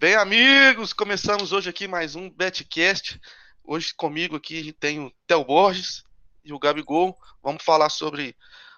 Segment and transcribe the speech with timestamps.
[0.00, 3.20] Bem, amigos, começamos hoje aqui mais um Betcast.
[3.62, 6.02] Hoje comigo aqui tem o Theo Borges
[6.42, 7.14] e o Gabigol.
[7.42, 8.34] Vamos falar sobre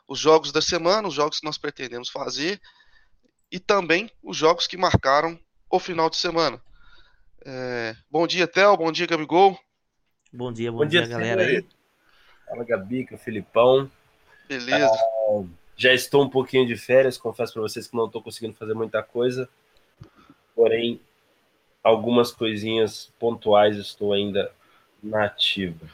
[0.08, 2.61] os jogos da semana, os jogos que nós pretendemos fazer
[3.53, 5.38] e também os jogos que marcaram
[5.71, 6.61] o final de semana.
[7.46, 7.95] É...
[8.11, 8.77] Bom dia, Theo.
[8.77, 9.57] Bom dia, Gabigol.
[10.32, 11.64] Bom dia, bom, bom dia, dia, galera aí.
[12.48, 13.89] Fala, Gabi, que é Filipão.
[14.48, 14.91] Beleza.
[14.93, 15.45] Ah,
[15.77, 19.04] já estou um pouquinho de férias, confesso para vocês que não estou conseguindo fazer muita
[19.04, 19.48] coisa.
[20.57, 21.00] Porém,
[21.83, 24.52] algumas coisinhas pontuais estou ainda
[25.02, 25.89] na ativa.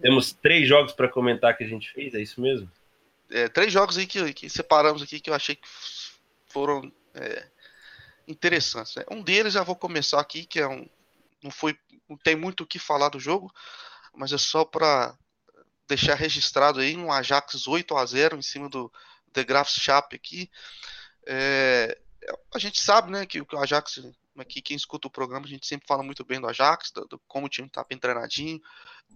[0.00, 2.70] Temos três jogos para comentar que a gente fez, é isso mesmo?
[3.30, 5.68] É, três jogos aí que, que, separamos aqui que eu achei que
[6.46, 7.46] foram é,
[8.26, 8.94] interessantes.
[8.94, 9.04] Né?
[9.10, 10.88] Um deles já vou começar aqui, que é um.
[11.42, 11.78] Não foi.
[12.08, 13.52] Não tem muito o que falar do jogo,
[14.14, 15.14] mas é só para
[15.86, 18.90] deixar registrado aí um Ajax 8 a 0 em cima do
[19.32, 20.50] The Graf Chap aqui.
[21.26, 21.98] É,
[22.54, 24.02] a gente sabe, né, que o Ajax
[24.42, 27.18] aqui quem escuta o programa, a gente sempre fala muito bem do Ajax, do, do
[27.26, 28.60] como o time está bem treinadinho,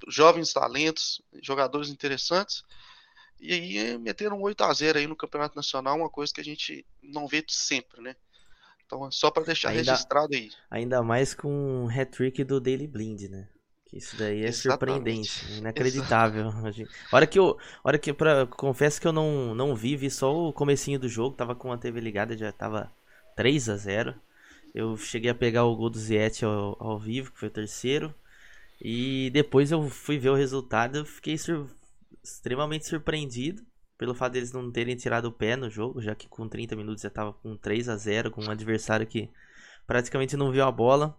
[0.08, 2.62] jovens talentos, jogadores interessantes.
[3.40, 6.44] E aí meteram um 8 a 0 aí no Campeonato Nacional, uma coisa que a
[6.44, 8.14] gente não vê sempre, né?
[8.86, 10.50] Então, só para deixar ainda, registrado aí.
[10.70, 13.48] Ainda mais com o hat-trick do Daily Blind, né?
[13.86, 14.62] Que isso daí é Exatamente.
[14.62, 16.52] surpreendente, inacreditável.
[17.10, 20.52] hora que eu, hora que para confesso que eu não não vi, vi só o
[20.52, 22.92] comecinho do jogo, tava com a TV ligada, já tava
[23.34, 24.14] 3 a 0.
[24.74, 28.14] Eu cheguei a pegar o gol do Ziet ao, ao vivo, que foi o terceiro.
[28.80, 31.68] E depois eu fui ver o resultado, fiquei sur
[32.22, 33.62] extremamente surpreendido
[34.02, 37.02] pelo fato deles não terem tirado o pé no jogo, já que com 30 minutos
[37.02, 39.30] já estava com 3 a 0 com um adversário que
[39.86, 41.16] praticamente não viu a bola.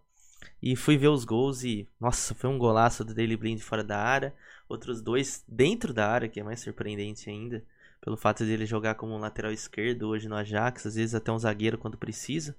[0.62, 3.98] E fui ver os gols e, nossa, foi um golaço do Daily Blind fora da
[3.98, 4.34] área,
[4.68, 7.64] outros dois dentro da área, que é mais surpreendente ainda,
[8.02, 11.40] pelo fato dele jogar como um lateral esquerdo hoje no Ajax, às vezes até um
[11.40, 12.54] zagueiro quando precisa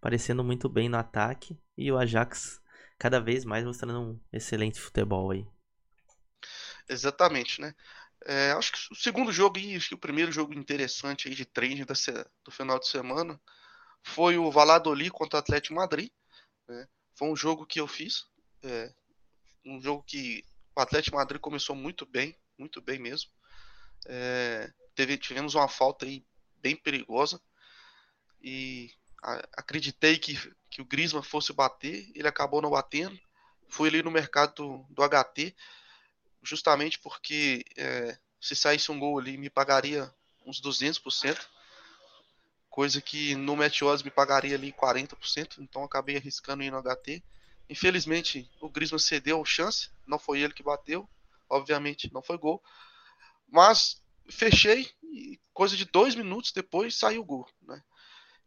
[0.00, 2.60] parecendo muito bem no ataque e o Ajax
[2.98, 5.46] cada vez mais mostrando um excelente futebol aí.
[6.88, 7.74] Exatamente, né?
[8.24, 11.84] É, acho que o segundo jogo e o primeiro jogo interessante aí de trade
[12.44, 13.40] do final de semana
[14.02, 16.10] foi o Valladolid contra o Atlético Madrid.
[16.66, 16.88] Né?
[17.14, 18.26] Foi um jogo que eu fiz,
[18.62, 18.92] é,
[19.64, 20.44] um jogo que
[20.74, 23.30] o Atlético Madrid começou muito bem, muito bem mesmo.
[24.06, 26.24] É, teve, tivemos uma falta aí
[26.60, 27.40] bem perigosa
[28.42, 28.90] e
[29.22, 30.36] acreditei que,
[30.70, 33.18] que o Griezmann fosse bater, ele acabou não batendo.
[33.68, 35.54] Fui ali no mercado do, do HT,
[36.42, 40.12] justamente porque é, se saísse um gol ali me pagaria
[40.46, 41.38] uns 200%,
[42.70, 47.22] coisa que no Meteoros me pagaria ali 40%, então acabei arriscando ir no HT.
[47.68, 51.08] Infelizmente o Griezmann cedeu a chance, não foi ele que bateu,
[51.50, 52.62] obviamente não foi gol,
[53.46, 54.00] mas
[54.30, 57.82] fechei e coisa de dois minutos depois saiu o gol, né?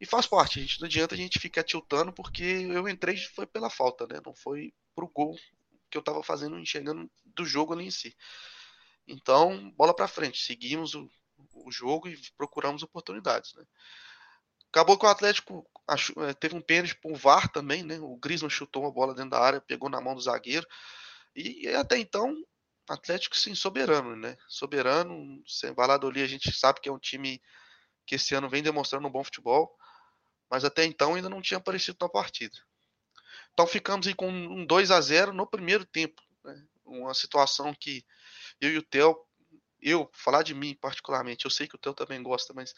[0.01, 3.45] E faz parte, a gente não adianta a gente ficar tiltando, porque eu entrei foi
[3.45, 4.19] pela falta, né?
[4.25, 5.37] Não foi pro gol
[5.91, 8.17] que eu tava fazendo, enxergando do jogo ali em si.
[9.07, 11.07] Então, bola para frente, seguimos o,
[11.53, 13.63] o, jogo e procuramos oportunidades, né?
[14.69, 15.69] Acabou que o Atlético
[16.27, 17.99] é, teve um pênalti pro VAR também, né?
[17.99, 20.65] O Griezmann chutou uma bola dentro da área, pegou na mão do zagueiro.
[21.35, 22.35] E, e até então,
[22.89, 24.35] Atlético sim soberano, né?
[24.47, 27.39] Soberano, sem Valladolid a gente sabe que é um time
[28.07, 29.77] que esse ano vem demonstrando um bom futebol
[30.51, 32.57] mas até então ainda não tinha aparecido na partida.
[33.53, 36.21] Então ficamos aí com um 2 a 0 no primeiro tempo.
[36.43, 36.67] Né?
[36.83, 38.05] Uma situação que
[38.59, 39.15] eu e o Theo,
[39.81, 42.73] eu, falar de mim particularmente, eu sei que o Theo também gosta, mas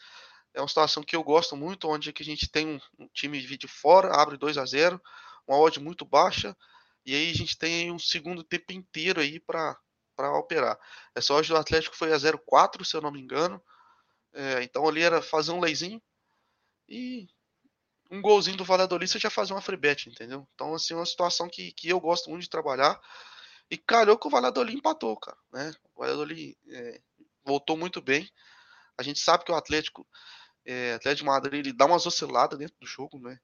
[0.54, 3.44] é uma situação que eu gosto muito, onde que a gente tem um, um time
[3.44, 5.02] de fora, abre 2 a 0
[5.46, 6.56] uma odd muito baixa,
[7.04, 9.76] e aí a gente tem um segundo tempo inteiro aí para
[10.38, 10.78] operar.
[11.14, 13.62] Essa odd do Atlético foi a 0,4, se eu não me engano.
[14.32, 16.00] É, então ali era fazer um leizinho
[16.88, 17.28] e
[18.14, 20.46] um golzinho do Valladolid você já fazia uma free bet, entendeu?
[20.54, 23.00] Então, assim, é uma situação que, que eu gosto muito de trabalhar.
[23.70, 25.74] E calhou que o Valladolid empatou, cara, né?
[25.94, 27.00] O Valladolid é,
[27.44, 28.30] voltou muito bem.
[28.96, 30.06] A gente sabe que o Atlético,
[30.64, 33.38] é, Atlético de Madrid, ele dá umas osciladas dentro do jogo, né?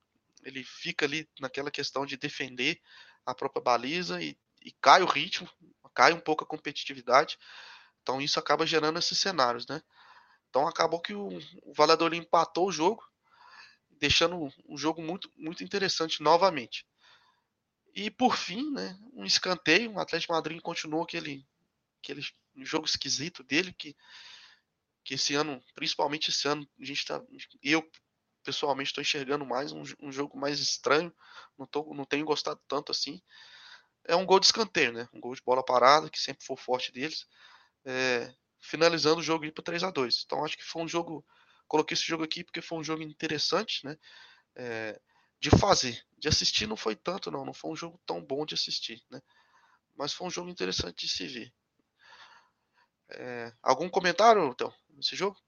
[0.45, 2.81] Ele fica ali naquela questão de defender
[3.27, 5.49] a própria baliza e, e cai o ritmo,
[5.95, 7.39] cai um pouco a competitividade.
[8.03, 9.83] Então isso acaba gerando esses cenários, né?
[10.49, 11.29] Então acabou que o,
[11.63, 13.10] o Valladolid empatou o jogo
[14.01, 16.87] deixando um jogo muito, muito interessante novamente.
[17.95, 21.47] E por fim, né, um escanteio, o Atlético Madrid continuou aquele,
[22.03, 22.23] aquele
[22.63, 23.95] jogo esquisito dele, que,
[25.05, 27.23] que esse ano, principalmente esse ano, a gente tá,
[27.63, 27.89] eu
[28.43, 31.15] pessoalmente estou enxergando mais um, um, jogo mais estranho,
[31.59, 33.21] não, tô, não tenho gostado tanto assim.
[34.07, 35.09] É um gol de escanteio, né?
[35.13, 37.27] Um gol de bola parada, que sempre foi forte deles.
[37.85, 41.25] É, finalizando o jogo para 3 a 2 Então acho que foi um jogo
[41.71, 43.97] Coloquei esse jogo aqui porque foi um jogo interessante, né?
[44.57, 45.01] É,
[45.39, 46.05] de fazer.
[46.19, 47.45] De assistir não foi tanto, não.
[47.45, 49.23] Não foi um jogo tão bom de assistir, né?
[49.97, 51.53] Mas foi um jogo interessante de se ver.
[53.11, 55.41] É, algum comentário, então, nesse jogo?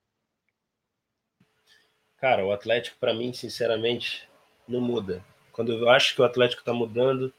[2.19, 4.31] Cara, o Atlético, para mim, sinceramente,
[4.69, 5.25] não muda.
[5.51, 7.35] Quando eu acho que o Atlético tá mudando,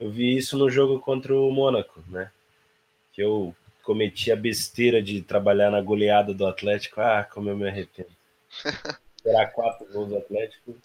[0.00, 2.32] eu vi isso no jogo contra o Mônaco, né?
[3.12, 3.54] Que eu
[3.86, 7.00] cometi a besteira de trabalhar na goleada do Atlético.
[7.00, 8.10] Ah, como eu me arrependo.
[9.16, 10.76] Esperar quatro gols do Atlético.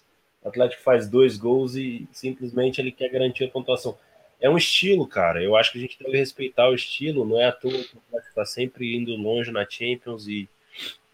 [0.44, 3.98] O Atlético faz dois gols e simplesmente ele quer garantir a pontuação.
[4.39, 5.42] É um estilo, cara.
[5.42, 7.25] Eu acho que a gente deve respeitar o estilo.
[7.25, 10.47] Não é à toa que o Atlético está sempre indo longe na Champions e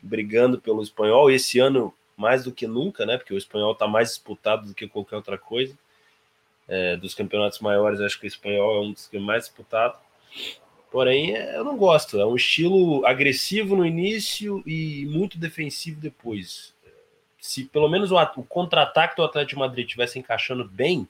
[0.02, 1.32] brigando pelo espanhol.
[1.32, 3.18] Esse ano, mais do que nunca, né?
[3.18, 5.78] Porque o espanhol está mais disputado do que qualquer outra coisa.
[6.68, 9.98] É, dos campeonatos maiores, acho que o espanhol é um dos que mais disputado.
[10.92, 12.20] Porém, é, eu não gosto.
[12.20, 16.74] É um estilo agressivo no início e muito defensivo depois.
[17.40, 21.08] Se pelo menos o, o contra-ataque do Atlético Madrid estivesse encaixando bem,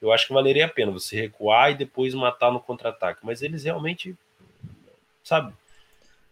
[0.00, 3.20] eu acho que valeria a pena você recuar e depois matar no contra-ataque.
[3.24, 4.16] Mas eles realmente,
[5.24, 5.52] sabe?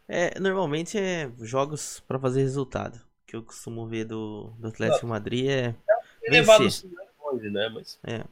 [0.06, 2.96] É, normalmente é jogos para fazer resultado.
[2.96, 5.74] O que eu costumo ver do, do Atlético Madrid é.
[6.22, 6.64] É elevado
[7.22, 7.70] longe, né?
[7.72, 8.24] Mas é.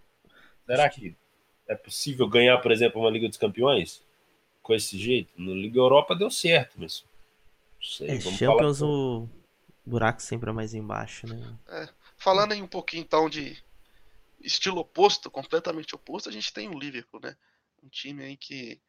[0.67, 1.17] será que
[1.67, 4.03] é possível ganhar, por exemplo, uma Liga dos Campeões?
[4.63, 5.33] Com esse jeito.
[5.37, 7.05] No Liga Europa deu certo, mas.
[7.83, 8.91] Sei, é, Champions falar...
[8.91, 9.29] o
[9.85, 11.59] buraco sempre é mais embaixo, né?
[11.69, 13.61] É, falando aí um pouquinho então de
[14.41, 17.37] estilo oposto, completamente oposto, a gente tem o Liverpool, né?
[17.83, 18.81] Um time aí que.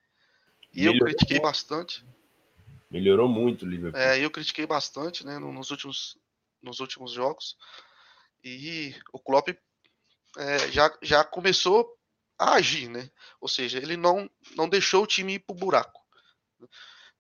[0.74, 2.04] E eu critiquei bastante.
[2.90, 4.00] Melhorou muito o Liverpool.
[4.00, 6.18] É, eu critiquei bastante, né, nos últimos,
[6.62, 7.58] nos últimos jogos.
[8.44, 9.50] E o Klopp
[10.38, 11.98] é, já, já começou
[12.38, 13.09] a agir, né?
[13.39, 16.01] Ou seja, ele não, não deixou o time ir pro buraco.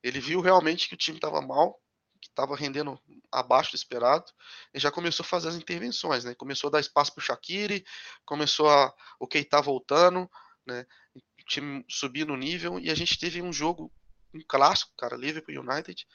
[0.01, 1.79] Ele viu realmente que o time estava mal,
[2.21, 2.99] que estava rendendo
[3.31, 4.25] abaixo do esperado,
[4.73, 6.35] e já começou a fazer as intervenções, né?
[6.35, 7.85] Começou a dar espaço para o Shaqiri,
[8.25, 10.29] começou a o Keita voltando,
[10.65, 10.85] né?
[11.15, 13.91] O time subir no nível e a gente teve um jogo,
[14.33, 16.07] um clássico, cara, Liverpool United,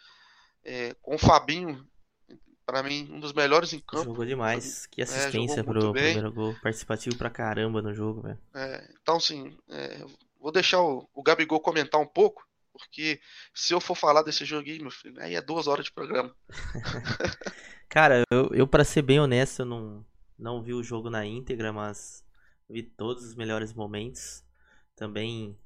[0.64, 1.86] é, com o Fabinho
[2.69, 4.05] para mim, um dos melhores em campo.
[4.05, 4.85] Jogou demais.
[4.85, 6.12] Que é, assistência é, pro bem.
[6.12, 6.55] primeiro gol.
[6.62, 8.38] Participativo pra caramba no jogo, velho.
[8.55, 10.05] É, então, assim, é,
[10.38, 13.23] vou deixar o, o Gabigol comentar um pouco, porque
[13.55, 16.37] se eu for falar desse joguinho, meu filho, aí é duas horas de programa.
[17.88, 20.05] Cara, eu, eu para ser bem honesto, eu não,
[20.38, 22.23] não vi o jogo na íntegra, mas
[22.69, 24.44] vi todos os melhores momentos.
[24.94, 25.59] Também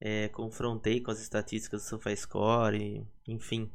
[0.00, 3.68] é, confrontei com as estatísticas do SofaScore, enfim.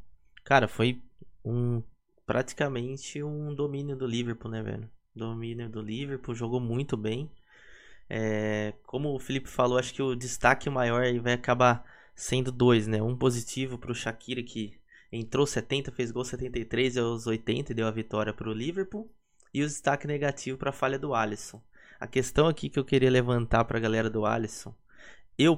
[0.45, 1.01] Cara, foi
[1.43, 1.83] um
[2.29, 4.87] praticamente um domínio do Liverpool, né, velho?
[5.15, 7.27] Domínio do Liverpool, jogou muito bem.
[8.07, 11.83] É, como o Felipe falou, acho que o destaque maior vai acabar
[12.13, 13.01] sendo dois, né?
[13.01, 14.79] Um positivo para o Shakira, que
[15.11, 19.11] entrou 70, fez gol 73 e aos 80 e deu a vitória para o Liverpool.
[19.51, 21.59] E o destaque negativo para a falha do Alisson.
[21.99, 24.75] A questão aqui que eu queria levantar para a galera do Alisson,
[25.35, 25.57] eu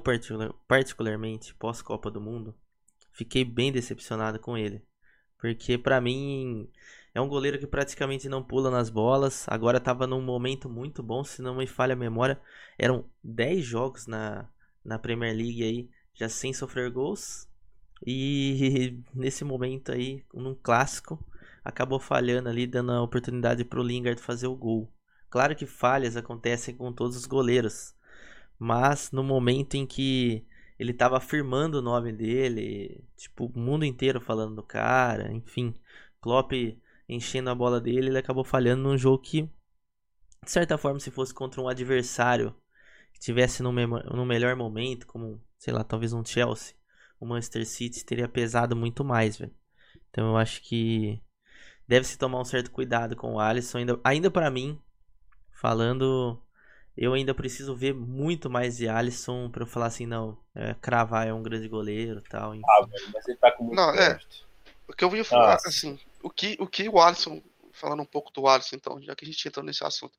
[0.66, 2.54] particularmente, pós-Copa do Mundo,
[3.10, 4.82] fiquei bem decepcionado com ele.
[5.42, 6.68] Porque para mim
[7.12, 9.44] é um goleiro que praticamente não pula nas bolas.
[9.48, 12.40] Agora estava num momento muito bom, se não me falha a memória.
[12.78, 14.48] Eram 10 jogos na,
[14.84, 17.48] na Premier League aí, já sem sofrer gols.
[18.06, 21.18] E nesse momento aí, num clássico,
[21.64, 24.88] acabou falhando ali, dando a oportunidade para o Lingard fazer o gol.
[25.28, 27.96] Claro que falhas acontecem com todos os goleiros.
[28.56, 30.46] Mas no momento em que
[30.78, 35.74] ele tava afirmando o nome dele, tipo, o mundo inteiro falando do cara, enfim.
[36.20, 36.52] Klopp
[37.08, 39.42] enchendo a bola dele, ele acabou falhando num jogo que,
[40.44, 42.54] de certa forma, se fosse contra um adversário
[43.12, 46.74] que tivesse no, no melhor momento, como, sei lá, talvez um Chelsea,
[47.20, 49.54] o Manchester City teria pesado muito mais, velho.
[50.10, 51.22] Então eu acho que
[51.86, 54.80] deve-se tomar um certo cuidado com o Alisson, ainda, ainda para mim,
[55.50, 56.42] falando
[56.96, 61.26] eu ainda preciso ver muito mais de Alisson para eu falar assim, não, é, cravar
[61.26, 62.54] é um grande goleiro tal.
[62.54, 62.64] Enfim.
[62.68, 64.18] Ah, velho, mas ele tá com muito Não, é.
[64.86, 65.68] O que eu ia falar, Nossa.
[65.68, 69.24] assim, o que, o que o Alisson, falando um pouco do Alisson então, já que
[69.24, 70.18] a gente entrou nesse assunto,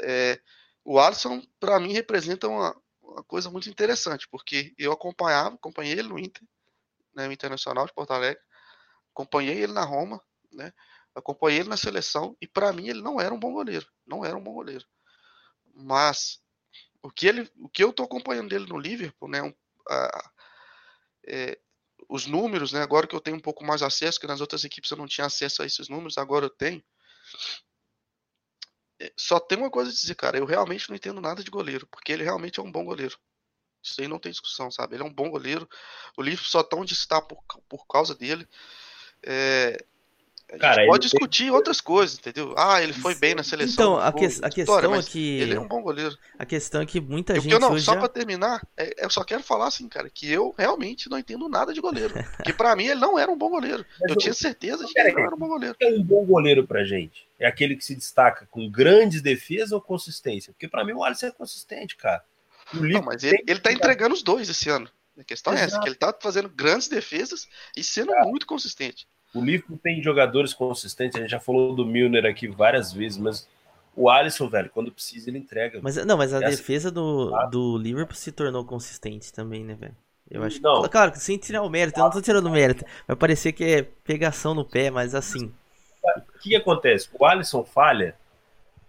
[0.00, 0.38] é,
[0.84, 6.08] o Alisson, para mim, representa uma, uma coisa muito interessante, porque eu acompanhava, acompanhei ele
[6.08, 6.42] no Inter,
[7.14, 8.42] né, no Internacional de Porto Alegre,
[9.14, 10.20] acompanhei ele na Roma,
[10.52, 10.70] né,
[11.14, 14.36] acompanhei ele na seleção, e para mim ele não era um bom goleiro, não era
[14.36, 14.84] um bom goleiro.
[15.74, 16.40] Mas
[17.02, 19.54] o que ele, o que eu estou acompanhando dele no Liverpool, né, um,
[19.88, 20.30] a,
[21.26, 21.58] é,
[22.08, 24.90] os números, né, agora que eu tenho um pouco mais acesso, que nas outras equipes
[24.90, 26.82] eu não tinha acesso a esses números, agora eu tenho.
[29.00, 31.86] É, só tem uma coisa a dizer, cara, eu realmente não entendo nada de goleiro,
[31.88, 33.18] porque ele realmente é um bom goleiro.
[33.82, 34.96] Isso aí não tem discussão, sabe?
[34.96, 35.68] Ele é um bom goleiro.
[36.16, 38.48] O Liverpool só tão onde está por, por causa dele.
[39.22, 39.76] É,
[40.58, 41.50] Cara, pode discutir tem...
[41.52, 42.54] outras coisas, entendeu?
[42.56, 43.72] Ah, ele foi bem na seleção.
[43.72, 45.40] Então, a, que, a questão é que.
[45.40, 46.16] Ele é um bom goleiro.
[46.38, 47.52] A questão é que muita gente.
[47.52, 47.98] Eu não, hoje só já...
[48.00, 51.72] pra terminar, é, eu só quero falar assim, cara, que eu realmente não entendo nada
[51.72, 52.14] de goleiro.
[52.44, 53.84] que para mim ele não era um bom goleiro.
[54.00, 55.76] Mas eu, eu tinha certeza de que ele não era um bom goleiro.
[55.80, 57.26] É um bom goleiro pra gente.
[57.38, 60.52] É aquele que se destaca com grandes defesas ou consistência?
[60.52, 62.22] Porque para mim o Alisson é consistente, cara.
[62.72, 64.88] Não, mas ele, ele tá entregando os dois esse ano.
[65.18, 65.64] A questão Exato.
[65.64, 69.06] é essa, que ele tá fazendo grandes defesas e sendo muito consistente.
[69.34, 73.48] O Liverpool tem jogadores consistentes, a gente já falou do Milner aqui várias vezes, mas
[73.96, 75.80] o Alisson, velho, quando precisa, ele entrega.
[75.82, 77.50] Mas, não, mas a é defesa do, assim.
[77.50, 79.96] do Liverpool se tornou consistente também, né, velho?
[80.30, 80.82] Eu acho não.
[80.82, 80.88] que.
[80.88, 82.84] Claro, sem tirar o mérito, eu não tô tirando o mérito.
[83.06, 85.52] Vai parecer que é pegação no pé, mas assim.
[86.16, 87.08] O que, que acontece?
[87.12, 88.16] O Alisson falha,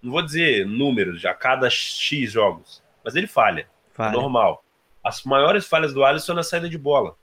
[0.02, 3.68] não vou dizer números, já cada X jogos, mas ele falha.
[3.94, 4.14] falha.
[4.14, 4.64] Normal.
[5.04, 7.16] As maiores falhas do Alisson é na saída de bola.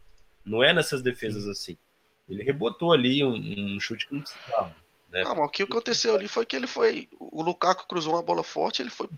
[0.45, 1.51] Não é nessas defesas Sim.
[1.51, 1.79] assim.
[2.29, 3.35] Ele rebotou ali um,
[3.75, 4.75] um chute que não precisava.
[5.11, 5.25] Né?
[5.25, 7.09] Não, mas o que aconteceu ali foi que ele foi.
[7.19, 9.09] O Lukaku cruzou uma bola forte, ele foi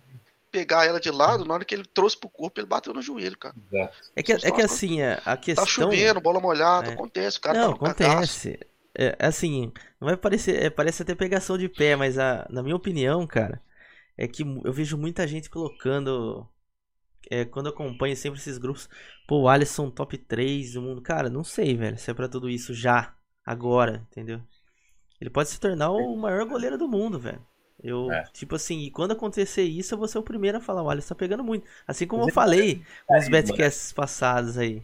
[0.51, 3.37] pegar ela de lado, na hora que ele trouxe pro corpo, ele bateu no joelho,
[3.37, 3.55] cara.
[4.15, 5.65] É que, é que assim, a questão.
[5.65, 6.95] Tá chovendo, bola molhada, é.
[6.95, 8.61] acontece, o cara Não, tá acontece.
[8.97, 10.63] É, assim, não vai parecer.
[10.63, 13.61] É, parece até pegação de pé, mas a, na minha opinião, cara,
[14.17, 16.49] é que eu vejo muita gente colocando
[17.31, 18.89] é, quando acompanho sempre esses grupos,
[19.27, 21.01] pô, o Alisson top 3 do mundo.
[21.01, 23.15] Cara, não sei, velho, se é pra tudo isso já,
[23.45, 24.41] agora, entendeu?
[25.21, 27.41] Ele pode se tornar o maior goleiro do mundo, velho.
[27.83, 28.25] Eu, é.
[28.33, 31.09] tipo assim, e quando acontecer isso, eu vou ser o primeiro a falar, o Alisson
[31.11, 31.67] tá pegando muito.
[31.87, 34.83] Assim como eu falei nos betcasts passados aí.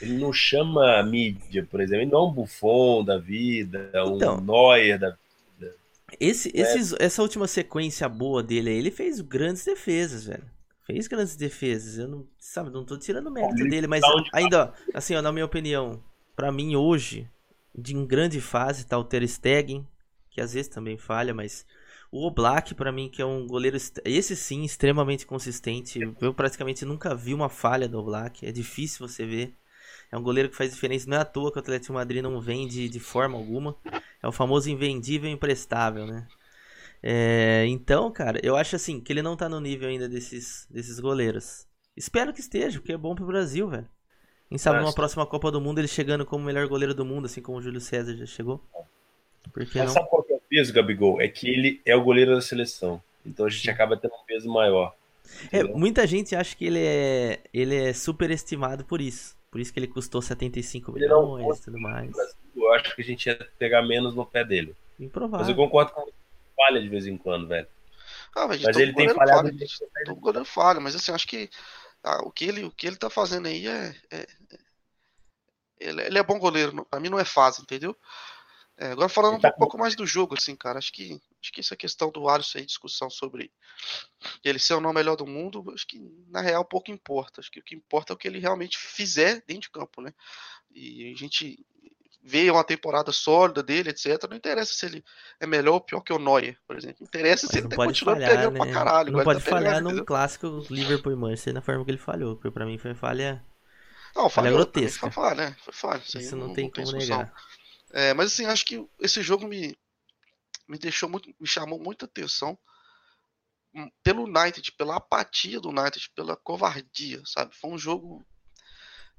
[0.00, 4.36] Ele não chama a mídia, por exemplo, ele não é um Buffon da vida, então,
[4.36, 5.74] um Neuer da vida.
[6.20, 6.60] Esse, é.
[6.60, 10.57] esses, essa última sequência boa dele aí, ele fez grandes defesas, velho
[10.88, 11.98] fez grandes defesas.
[11.98, 14.02] Eu não, sabe, não tô tirando mérito dele, mas
[14.32, 16.02] ainda, assim, ó, na minha opinião,
[16.34, 17.30] para mim hoje,
[17.74, 19.86] de em grande fase tá o Ter Stegen,
[20.30, 21.66] que às vezes também falha, mas
[22.10, 26.00] o Oblak para mim que é um goleiro esse sim extremamente consistente.
[26.20, 29.54] Eu praticamente nunca vi uma falha do Oblak, é difícil você ver.
[30.10, 32.40] É um goleiro que faz diferença, não é à toa que o Atlético Madrid não
[32.40, 33.76] vende de forma alguma.
[34.22, 36.26] É o famoso invendível emprestável, né?
[37.02, 40.98] É, então, cara, eu acho assim que ele não tá no nível ainda desses, desses
[40.98, 41.66] goleiros.
[41.96, 43.88] Espero que esteja, porque é bom pro Brasil, velho.
[44.48, 47.26] Quem sabe numa próxima Copa do Mundo ele chegando como o melhor goleiro do mundo,
[47.26, 48.62] assim como o Júlio César já chegou.
[49.52, 49.94] Porque Mas não?
[49.94, 51.20] sabe qual que é o peso, Gabigol?
[51.20, 53.02] É que ele é o goleiro da seleção.
[53.26, 54.94] Então a gente acaba tendo um peso maior.
[55.52, 59.36] É, muita gente acha que ele é, ele é superestimado por isso.
[59.50, 62.10] Por isso que ele custou 75 ele milhões e tudo mais.
[62.56, 64.74] Eu acho que a gente ia pegar menos no pé dele.
[64.98, 65.40] Improvável.
[65.40, 66.06] Mas eu concordo com
[66.58, 67.66] falha de vez em quando, velho.
[68.34, 69.48] Ah, mas, mas ele tem falhado.
[69.48, 69.66] Falha,
[70.04, 71.48] todo goleiro falha, mas assim, acho que
[72.02, 73.94] ah, o, que ele, o que ele tá fazendo aí é.
[74.10, 74.58] é, é
[75.80, 77.96] ele, ele, é bom goleiro, pra mim não é fácil, entendeu?
[78.76, 81.60] É, agora falando tá um pouco mais do jogo, assim, cara, acho que, acho que
[81.60, 83.52] essa questão do Alisson aí, discussão sobre
[84.44, 85.98] ele ser ou não o melhor do mundo, acho que
[86.28, 87.40] na real pouco importa.
[87.40, 90.14] Acho que o que importa é o que ele realmente fizer dentro de campo, né?
[90.70, 91.66] E a gente
[92.28, 94.22] ver uma temporada sólida dele, etc.
[94.28, 95.04] Não interessa se ele
[95.40, 97.02] é melhor ou pior que o Neuer, por exemplo.
[97.02, 98.58] Interessa Mas se ele tá continuando falhar, pegando né?
[98.58, 99.12] pra caralho.
[99.12, 102.36] Não pode tá falhar pegando, num clássico Liverpool e Manchester na forma que ele falhou,
[102.36, 103.42] porque pra mim foi falha.
[104.14, 105.00] Não, falha grotesca.
[105.00, 105.56] Foi falha, né?
[105.64, 106.02] Foi falha.
[106.04, 107.32] Isso, isso não, não, tem não como negar.
[107.90, 109.74] É, mas assim, acho que esse jogo me,
[110.68, 111.34] me deixou muito.
[111.40, 112.58] me chamou muita atenção
[114.02, 117.54] pelo United, pela apatia do United, pela covardia, sabe?
[117.54, 118.24] Foi um jogo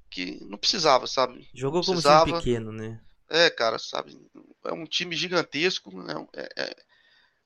[0.10, 1.48] que não precisava, sabe?
[1.54, 2.26] Jogou como precisava.
[2.26, 3.00] time pequeno, né?
[3.30, 4.20] É, cara, sabe?
[4.66, 5.92] É um time gigantesco.
[6.04, 6.14] Né?
[6.34, 6.76] É, é...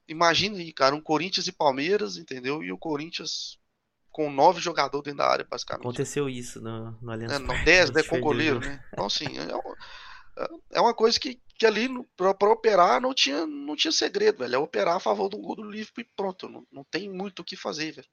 [0.08, 2.64] Imagina aí, cara, um Corinthians e Palmeiras, entendeu?
[2.64, 3.58] E o Corinthians
[4.12, 5.82] com nove jogadores dentro da área, basicamente.
[5.82, 8.82] Aconteceu isso no, no Allianz é, não, dez, né, com goleiro, né?
[8.94, 13.76] Então, assim, é, é uma coisa que, que ali, pra, pra, operar, não tinha, não
[13.76, 14.56] tinha segredo, velho.
[14.56, 16.48] É operar a favor do gol do Liverpool e pronto.
[16.48, 18.08] Não, não tem muito o que fazer, velho.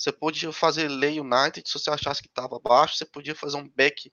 [0.00, 2.96] Você podia fazer Lei United se você achasse que estava abaixo.
[2.96, 4.10] Você podia fazer um back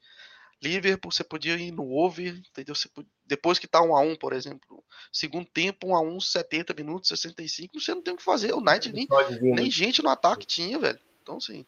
[0.61, 1.09] Liverpool.
[1.09, 2.75] Você podia ir no over, entendeu?
[2.93, 4.83] Podia, depois que tá 1 a 1 por exemplo.
[5.13, 7.79] Segundo tempo, 1 a 1 70 minutos, 65.
[7.79, 8.51] Você não tem o que fazer.
[8.51, 9.07] O United nem,
[9.39, 9.71] nem né?
[9.71, 10.99] gente no ataque tinha, velho.
[11.21, 11.65] Então, assim.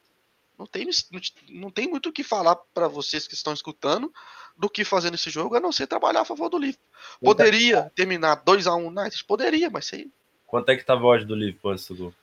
[0.58, 0.90] Não tem,
[1.48, 4.14] não tem muito o que falar para vocês que estão escutando
[4.58, 6.86] do que fazer nesse jogo, a não ser trabalhar a favor do Liverpool.
[7.22, 9.24] Poderia terminar 2 a 1 United?
[9.24, 10.12] Poderia, mas aí.
[10.46, 12.14] Quanto é que tá a do Liverpool antes do gol?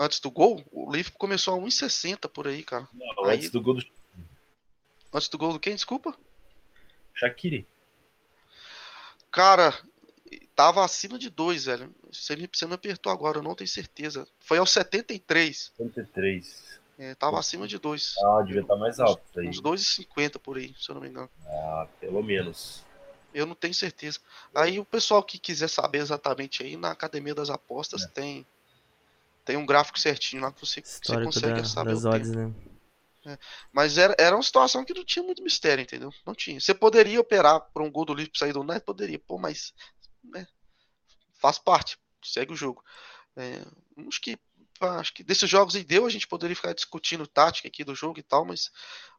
[0.00, 2.88] Antes do gol, o Liverpool começou a 1,60 por aí, cara.
[2.94, 3.36] Não, aí...
[3.36, 3.84] antes do gol do.
[5.12, 5.74] Antes do gol do quem?
[5.74, 6.16] Desculpa?
[7.14, 7.66] Shaqiri.
[9.30, 9.78] Cara,
[10.56, 11.94] tava acima de 2, velho.
[12.10, 14.26] Você me, você me apertou agora, eu não tenho certeza.
[14.38, 15.72] Foi aos 73.
[15.76, 16.80] 73.
[16.98, 18.14] É, tava acima de 2.
[18.24, 19.22] Ah, devia estar tá mais alto.
[19.36, 21.30] Uns 2,50 por aí, se eu não me engano.
[21.46, 22.84] Ah, pelo menos.
[23.34, 24.18] Eu não tenho certeza.
[24.54, 28.08] Aí o pessoal que quiser saber exatamente aí, na Academia das Apostas é.
[28.08, 28.46] tem
[29.50, 32.54] tem um gráfico certinho lá que você, você consegue da, saber das odds, né?
[33.26, 33.36] É.
[33.72, 36.12] Mas era, era uma situação que não tinha muito mistério, entendeu?
[36.24, 36.60] Não tinha.
[36.60, 38.84] Você poderia operar por um gol do Liverpool sair do net?
[38.84, 39.74] Poderia, pô, mas
[40.22, 40.46] né,
[41.34, 42.82] faz parte, segue o jogo.
[43.36, 43.60] É,
[44.06, 44.38] acho que
[44.80, 48.20] acho que desses jogos aí deu, a gente poderia ficar discutindo tática aqui do jogo
[48.20, 48.70] e tal, mas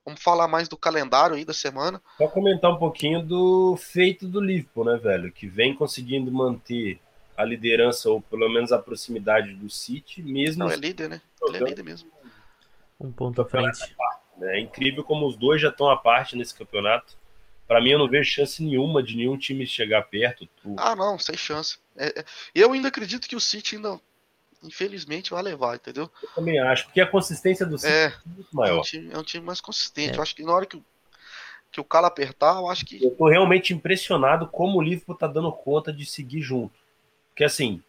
[0.04, 2.02] vamos falar mais do calendário aí da semana.
[2.18, 5.32] Só comentar um pouquinho do feito do Liverpool, né, velho?
[5.32, 7.00] Que vem conseguindo manter
[7.42, 10.64] a liderança, ou pelo menos a proximidade do City, mesmo.
[10.64, 11.22] Não, é líder, né?
[11.44, 12.10] Ele é líder mesmo.
[13.00, 13.96] Um ponto à frente.
[14.42, 17.18] É incrível como os dois já estão à parte nesse campeonato.
[17.68, 20.46] Para mim, eu não vejo chance nenhuma de nenhum time chegar perto.
[20.62, 20.76] Tu...
[20.78, 21.78] Ah, não, sem chance.
[21.96, 22.26] É, é...
[22.54, 24.00] Eu ainda acredito que o City ainda,
[24.62, 26.12] infelizmente, vai levar, entendeu?
[26.22, 28.78] Eu também acho, porque a consistência do City é, é muito maior.
[28.78, 30.14] É um time, é um time mais consistente.
[30.14, 30.18] É.
[30.18, 30.86] Eu acho que na hora que o,
[31.72, 33.04] que o calo apertar, eu acho que.
[33.04, 36.81] Eu tô realmente impressionado como o Liverpool tá dando conta de seguir junto.
[37.32, 37.82] Porque assim,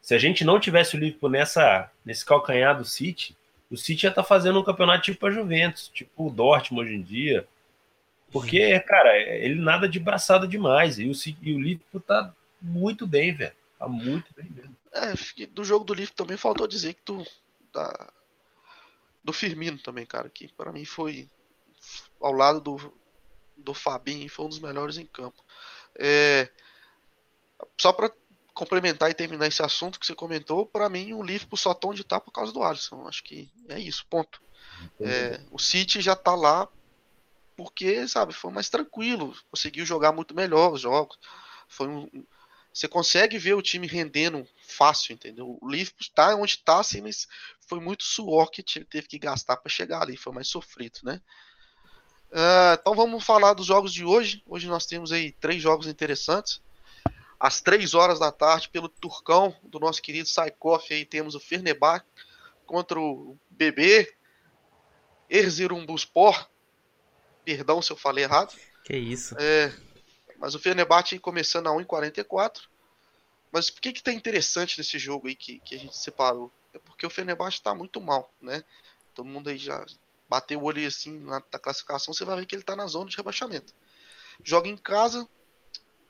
[0.00, 3.36] se a gente não tivesse o Liverpool nessa, nesse calcanhar do City,
[3.70, 7.02] o City já tá fazendo um campeonato tipo a Juventus, tipo o Dortmund hoje em
[7.02, 7.48] dia.
[8.30, 10.98] Porque, cara, ele nada de braçada demais.
[10.98, 13.54] E o, e o Liverpool tá muito bem, velho.
[13.78, 14.76] Tá muito bem mesmo.
[14.92, 17.24] É, do jogo do Liverpool também faltou dizer que tu.
[17.72, 18.12] Da,
[19.22, 21.28] do Firmino também, cara, que para mim foi
[22.20, 22.94] ao lado do,
[23.56, 25.42] do Fabinho, foi um dos melhores em campo.
[25.96, 26.48] É,
[27.80, 28.12] só para
[28.54, 32.04] complementar e terminar esse assunto que você comentou, para mim o Liverpool só tá onde
[32.04, 33.06] tá por causa do Alisson.
[33.06, 34.40] Acho que é isso, ponto.
[35.00, 36.68] É, o City já tá lá
[37.56, 41.18] porque, sabe, foi mais tranquilo, conseguiu jogar muito melhor os jogos.
[41.68, 42.08] Foi um,
[42.72, 45.58] você consegue ver o time rendendo fácil, entendeu?
[45.60, 47.28] O Liverpool está onde está, assim, mas
[47.68, 51.20] foi muito suor que teve que gastar para chegar ali, foi mais sofrido, né?
[52.30, 54.42] Uh, então vamos falar dos jogos de hoje.
[54.44, 56.60] Hoje nós temos aí três jogos interessantes
[57.44, 62.02] às 3 horas da tarde, pelo Turcão do nosso querido Saikoff, aí temos o Fernebach
[62.64, 64.10] contra o BB
[65.28, 66.48] Erzurumbuspor.
[67.44, 68.54] Perdão se eu falei errado.
[68.82, 69.36] Que isso.
[69.38, 69.70] É,
[70.38, 72.62] mas o Fenerbahçe começando a 1,44.
[73.52, 76.50] Mas por que que tá interessante nesse jogo aí que, que a gente separou?
[76.72, 78.64] É porque o Fenerbahçe está muito mal, né?
[79.14, 79.84] Todo mundo aí já
[80.30, 83.10] bateu o olho assim na, na classificação, você vai ver que ele está na zona
[83.10, 83.74] de rebaixamento.
[84.42, 85.28] Joga em casa,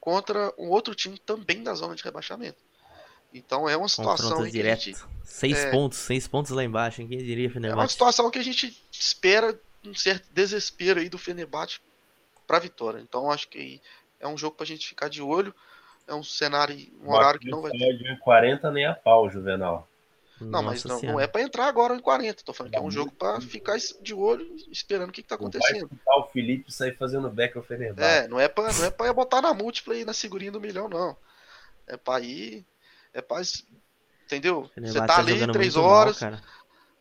[0.05, 2.59] contra um outro time também da zona de rebaixamento.
[3.33, 4.83] Então é uma situação direto.
[4.83, 7.81] Gente, seis é, pontos, seis pontos lá embaixo, quem diria Fenerbahçe?
[7.81, 11.81] É uma situação que a gente espera um certo desespero aí do Fenerbahçe
[12.47, 13.01] para vitória.
[13.01, 13.81] Então acho que
[14.21, 15.55] é um jogo para a gente ficar de olho.
[16.07, 17.97] É um cenário, um horário que não vai ter.
[17.97, 19.89] De 40 nem a pau, Juvenal.
[20.45, 22.43] Não, mas não, não, é para entrar agora em 40.
[22.43, 25.35] Tô falando que é um jogo para ficar de olho esperando o que, que tá
[25.35, 25.89] acontecendo.
[26.05, 27.65] Vai o Felipe sair fazendo back ao.
[27.99, 30.89] É, não é para não é para botar na múltipla aí na segurinha do milhão
[30.89, 31.17] não.
[31.87, 32.65] É para ir
[33.13, 33.43] é para
[34.27, 34.71] entendeu?
[34.77, 36.39] Você tá, tá ali três horas, mal,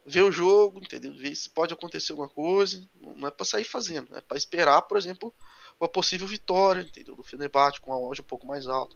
[0.05, 1.13] vê o jogo, entendeu?
[1.13, 2.81] Vê se pode acontecer alguma coisa.
[3.01, 5.33] Não é para sair fazendo, é para esperar, por exemplo,
[5.79, 7.15] uma possível vitória, entendeu?
[7.15, 8.95] Do Fenerbahçe com a loja um pouco mais alta.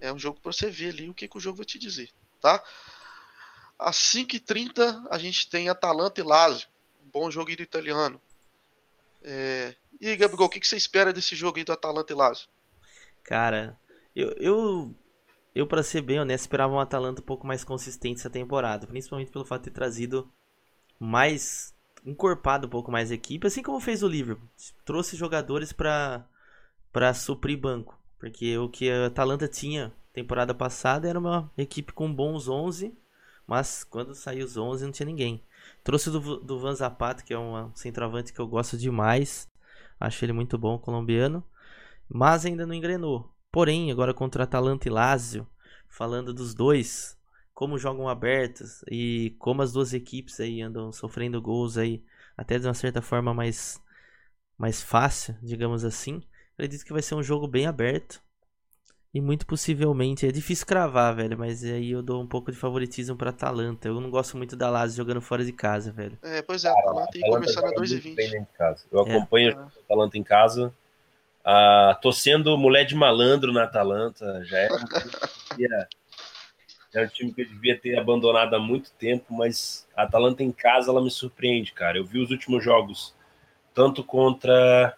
[0.00, 2.10] É um jogo para você ver ali o que, que o jogo vai te dizer,
[2.40, 2.62] tá?
[3.78, 6.68] Às 5h30 a gente tem Atalanta e Lazio.
[7.12, 8.20] bom jogo do italiano.
[9.22, 9.74] É...
[10.00, 12.48] E aí, Gabriel, o que, você espera desse jogo aí do Atalanta e Lazio?
[13.22, 13.78] Cara,
[14.14, 14.94] eu, eu,
[15.54, 18.86] eu para ser bem honesto, esperava um Atalanta um pouco mais consistente essa temporada.
[18.86, 20.32] Principalmente pelo fato de ter trazido
[20.98, 21.74] mais.
[22.04, 24.48] encorpado um pouco mais a equipe, assim como fez o Liverpool.
[24.84, 26.26] Trouxe jogadores para
[26.92, 27.98] para suprir banco.
[28.18, 32.96] Porque o que a Atalanta tinha temporada passada era uma equipe com bons 11
[33.48, 35.42] mas quando saiu os 11 não tinha ninguém.
[35.82, 39.48] Trouxe do, do Van Zapata, que é um centroavante que eu gosto demais.
[39.98, 41.42] Acho ele muito bom, colombiano.
[42.06, 43.34] Mas ainda não engrenou.
[43.50, 45.48] Porém, agora contra Atalanta e Lazio,
[45.88, 47.18] falando dos dois,
[47.54, 52.04] como jogam abertos e como as duas equipes aí andam sofrendo gols aí,
[52.36, 53.82] até de uma certa forma mais,
[54.58, 56.22] mais fácil, digamos assim.
[56.52, 58.22] Acredito que vai ser um jogo bem aberto.
[59.12, 63.16] E muito possivelmente, é difícil cravar, velho, mas aí eu dou um pouco de favoritismo
[63.16, 63.88] pra Atalanta.
[63.88, 66.18] Eu não gosto muito da Lazio jogando fora de casa, velho.
[66.22, 68.46] É, pois é, a Atalanta ia começar na 2,20.
[68.92, 69.10] Eu é.
[69.10, 69.54] acompanho é.
[69.54, 70.74] a Atalanta em casa.
[71.42, 74.44] Ah, tô sendo mulher de malandro na Atalanta.
[74.44, 74.76] Já é um
[76.94, 80.52] é um time que eu devia ter abandonado há muito tempo, mas a Atalanta em
[80.52, 81.98] casa ela me surpreende, cara.
[81.98, 83.14] Eu vi os últimos jogos,
[83.74, 84.96] tanto contra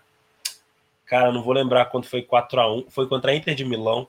[1.11, 4.07] Cara, não vou lembrar quanto foi 4 a 1 Foi contra a Inter de Milão.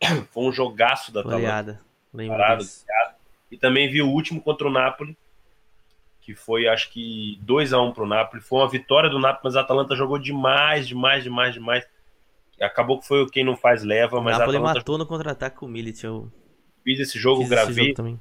[0.30, 1.80] Foi um jogaço da Atalanta.
[2.28, 2.62] Parado,
[3.50, 5.16] e também vi o último contra o Napoli,
[6.20, 8.40] que foi acho que 2 a 1 para o Napoli.
[8.40, 11.84] Foi uma vitória do Napoli, mas a Atalanta jogou demais, demais, demais, demais.
[12.60, 14.78] acabou que foi o quem não faz leva, mas o Napoli Atalanta...
[14.78, 16.04] matou no contra-ataque com o Milit.
[16.04, 16.30] Eu
[16.84, 17.72] fiz esse jogo, fiz gravei.
[17.72, 18.20] Esse jogo também.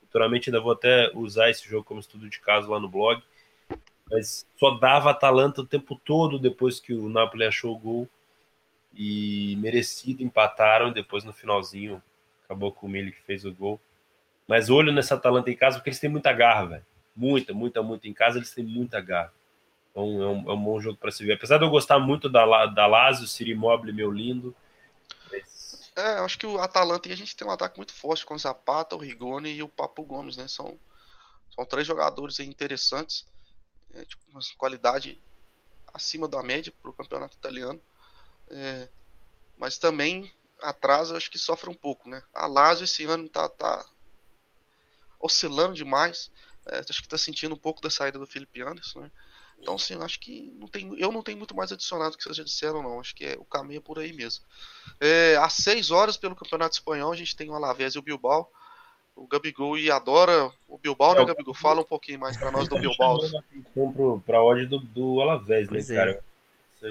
[0.00, 3.22] Futuramente ainda vou até usar esse jogo como estudo de caso lá no blog.
[4.12, 8.08] Mas só dava Atalanta o tempo todo depois que o Napoli achou o gol.
[8.94, 10.92] E merecido, empataram.
[10.92, 12.02] Depois no finalzinho
[12.44, 13.80] acabou com o Milik que fez o gol.
[14.46, 16.86] Mas olho nessa Atalanta em casa porque eles têm muita garra, velho.
[17.16, 18.06] Muita, muita, muita.
[18.06, 19.32] Em casa eles têm muita garra.
[19.90, 21.32] Então é um, é um bom jogo para se ver.
[21.32, 24.54] Apesar de eu gostar muito da, da Lazio, Siri Mobile, meu lindo.
[25.96, 28.94] É, acho que o Atalanta a gente tem um ataque muito forte com o Zapata,
[28.94, 30.48] o Rigoni e o Papo Gomes, né?
[30.48, 30.78] São,
[31.54, 33.26] são três jogadores interessantes
[33.94, 35.20] é, tipo, uma qualidade
[35.92, 37.80] acima da média para o campeonato italiano.
[38.48, 38.88] É,
[39.56, 42.22] mas também atrás eu acho que sofre um pouco, né?
[42.32, 43.84] A Lazio esse ano tá, tá
[45.20, 46.30] oscilando demais.
[46.66, 49.10] É, acho que está sentindo um pouco da saída do Felipe Anderson, né?
[49.58, 52.42] Então, assim, acho que não tem, eu não tenho muito mais adicionado que vocês já
[52.42, 52.98] disseram, não.
[52.98, 54.44] Acho que é, o caminho é por aí mesmo.
[54.98, 58.50] É, às 6 horas, pelo Campeonato Espanhol, a gente tem o Alavés e o Bilbao
[59.14, 61.54] o Gabigol e adora o Bilbao, né, Gabigol?
[61.54, 63.18] Fala um pouquinho mais para nós do Bilbao.
[63.74, 65.94] Compro para hoje do, do Alavés, né, é.
[65.94, 66.24] cara?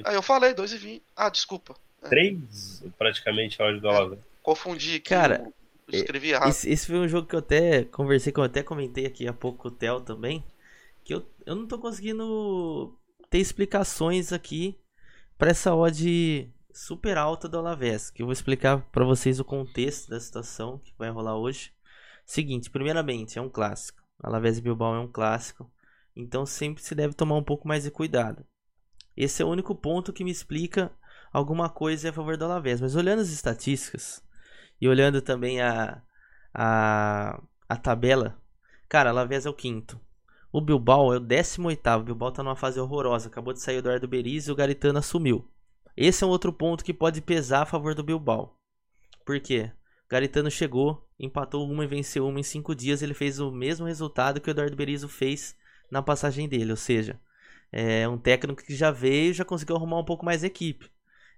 [0.05, 1.01] Ah, eu falei, 2,20.
[1.15, 1.75] Ah, desculpa.
[2.01, 2.09] É.
[2.09, 4.21] Três, praticamente, a hora do é, Alavés.
[4.41, 5.09] Confundi aqui.
[5.09, 5.51] Cara,
[5.87, 6.49] eu escrevi errado.
[6.49, 9.33] Esse, esse, foi um jogo que eu até conversei, que eu até comentei aqui há
[9.33, 10.43] pouco com o Theo também,
[11.03, 12.97] que eu, eu não tô conseguindo
[13.29, 14.77] ter explicações aqui
[15.37, 20.09] para essa odd super alta do Alavés, que eu vou explicar para vocês o contexto
[20.09, 21.71] da situação que vai rolar hoje.
[22.25, 24.01] Seguinte, primeiramente, é um clássico.
[24.21, 25.71] Alavés e Bilbao é um clássico.
[26.15, 28.45] Então sempre se deve tomar um pouco mais de cuidado.
[29.15, 30.91] Esse é o único ponto que me explica
[31.31, 32.81] alguma coisa a favor do Alavés.
[32.81, 34.23] Mas olhando as estatísticas
[34.79, 36.01] e olhando também a,
[36.53, 38.39] a, a tabela,
[38.87, 39.99] cara, Alavés é o quinto.
[40.51, 43.29] O Bilbao é o 18 O Bilbao tá numa fase horrorosa.
[43.29, 45.49] Acabou de sair o Eduardo Berizzi e o Garitano assumiu.
[45.95, 48.57] Esse é um outro ponto que pode pesar a favor do Bilbao.
[49.25, 49.71] Por quê?
[50.09, 53.01] Garitano chegou, empatou uma e venceu uma em cinco dias.
[53.01, 55.55] Ele fez o mesmo resultado que o Eduardo Berizzo fez
[55.89, 56.71] na passagem dele.
[56.71, 57.19] Ou seja,
[57.71, 60.89] é um técnico que já veio já conseguiu arrumar um pouco mais equipe.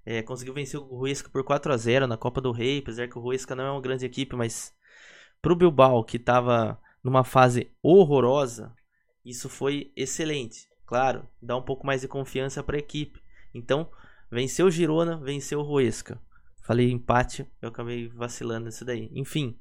[0.05, 3.17] É, conseguiu vencer o Ruesca por 4 a 0 na Copa do Rei, apesar que
[3.17, 4.73] o Ruesca não é uma grande equipe, mas
[5.41, 8.73] pro Bilbao, que estava numa fase horrorosa,
[9.23, 10.67] isso foi excelente.
[10.85, 13.21] Claro, dá um pouco mais de confiança para a equipe.
[13.53, 13.89] Então,
[14.29, 16.19] venceu o Girona, venceu o Ruesca.
[16.63, 19.09] Falei empate, eu acabei vacilando nisso daí.
[19.13, 19.57] Enfim.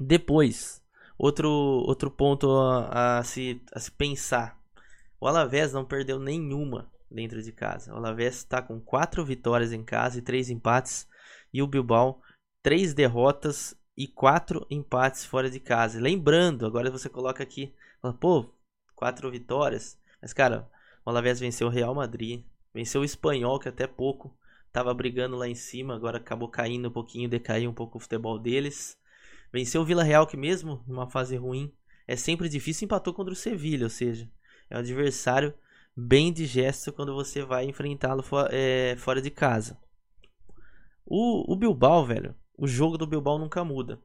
[0.00, 0.82] Depois,
[1.18, 4.58] outro, outro ponto a, a, se, a se pensar.
[5.20, 7.92] O Alavés não perdeu nenhuma dentro de casa.
[7.92, 11.08] O Alavés está com quatro vitórias em casa e três empates.
[11.52, 12.20] E o Bilbao,
[12.62, 16.00] três derrotas e quatro empates fora de casa.
[16.00, 18.54] Lembrando, agora você coloca aqui, fala, pô,
[18.94, 19.98] quatro vitórias.
[20.22, 20.70] Mas, cara,
[21.04, 24.36] o Alavés venceu o Real Madrid, venceu o Espanhol, que até pouco
[24.72, 28.38] Tava brigando lá em cima, agora acabou caindo um pouquinho, decaiu um pouco o futebol
[28.38, 28.96] deles.
[29.52, 31.72] Venceu o Vila Real, que mesmo numa fase ruim,
[32.06, 34.30] é sempre difícil, empatou contra o Sevilha, ou seja,
[34.70, 35.54] é um adversário
[35.96, 39.78] bem digesto quando você vai enfrentá-lo é, fora de casa.
[41.04, 44.00] O, o Bilbao, velho, o jogo do Bilbao nunca muda.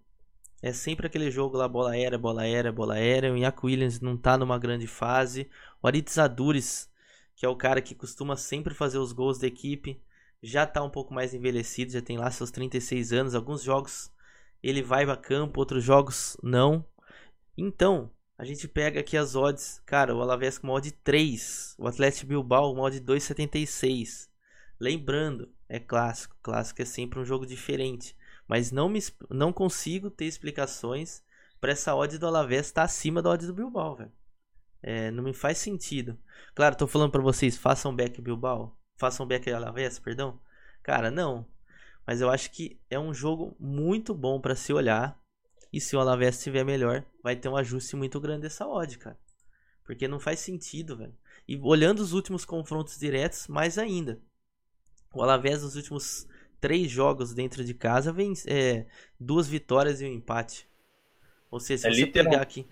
[0.61, 3.33] É sempre aquele jogo lá, bola aérea, bola aérea, bola aérea.
[3.33, 5.49] O Iaco Williams não tá numa grande fase.
[5.81, 6.89] O Aritz Adures,
[7.35, 10.01] que é o cara que costuma sempre fazer os gols da equipe,
[10.41, 13.35] já está um pouco mais envelhecido, já tem lá seus 36 anos.
[13.35, 14.09] Alguns jogos
[14.63, 16.85] ele vai a campo, outros jogos não.
[17.57, 19.81] Então, a gente pega aqui as odds.
[19.85, 24.29] Cara, o Alavés com uma odd 3, o Atlético Bilbao uma odd 2,76.
[24.79, 26.35] Lembrando, é clássico.
[26.41, 28.15] Clássico é sempre um jogo diferente.
[28.47, 28.99] Mas não, me,
[29.29, 31.23] não consigo ter explicações
[31.61, 34.11] para essa odd do Alavés estar tá acima da odd do Bilbao, velho.
[34.81, 36.17] É, não me faz sentido.
[36.55, 40.39] Claro, tô falando para vocês, façam back Bilbao façam back Alavés, perdão?
[40.81, 41.45] Cara, não.
[42.05, 45.19] Mas eu acho que é um jogo muito bom para se olhar.
[45.71, 49.17] E se o Alavés estiver melhor, vai ter um ajuste muito grande essa odd, cara.
[49.83, 51.15] Porque não faz sentido, velho.
[51.47, 54.21] E olhando os últimos confrontos diretos, mais ainda.
[55.13, 56.27] O Alavés nos últimos
[56.61, 58.85] três jogos dentro de casa vem é,
[59.19, 60.69] duas vitórias e um empate.
[61.49, 62.67] Ou seja, se é você pegar aqui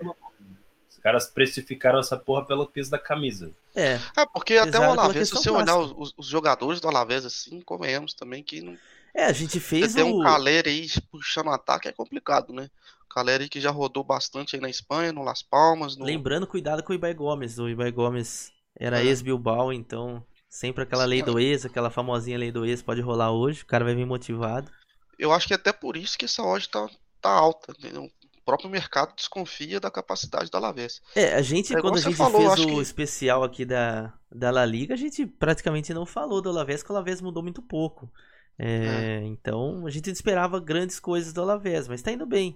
[1.02, 3.52] caras precificaram essa porra pelo peso da camisa.
[3.76, 4.00] É.
[4.16, 8.14] É, porque até o Alavés, se você olhar os, os, jogadores do Alavés assim, comemos
[8.14, 8.78] também que não.
[9.14, 9.92] É, a gente fez.
[9.92, 10.06] Você o...
[10.06, 12.70] tem um Calera aí puxando o ataque é complicado, né?
[13.10, 15.98] Calera aí que já rodou bastante aí na Espanha, no Las Palmas.
[15.98, 16.06] No...
[16.06, 17.58] Lembrando, cuidado com o Ibai Gomes.
[17.58, 19.06] O Ibai Gomes era é.
[19.06, 23.64] ex-Bilbao, então sempre aquela lei do ex, aquela famosinha lei do ex pode rolar hoje.
[23.64, 24.72] O cara vai vir motivado.
[25.20, 26.90] Eu acho que é até por isso que essa hoje tá,
[27.22, 28.10] tá alta, entendeu?
[28.52, 31.02] próprio mercado desconfia da capacidade da Alavés.
[31.16, 32.82] É, a gente, é, quando a gente falou, fez o que...
[32.82, 36.96] especial aqui da, da La Liga, a gente praticamente não falou do Alavés, porque o
[36.96, 38.12] Alavés mudou muito pouco.
[38.64, 39.24] É, é.
[39.24, 42.56] Então, a gente esperava grandes coisas do Alavés, mas tá indo bem.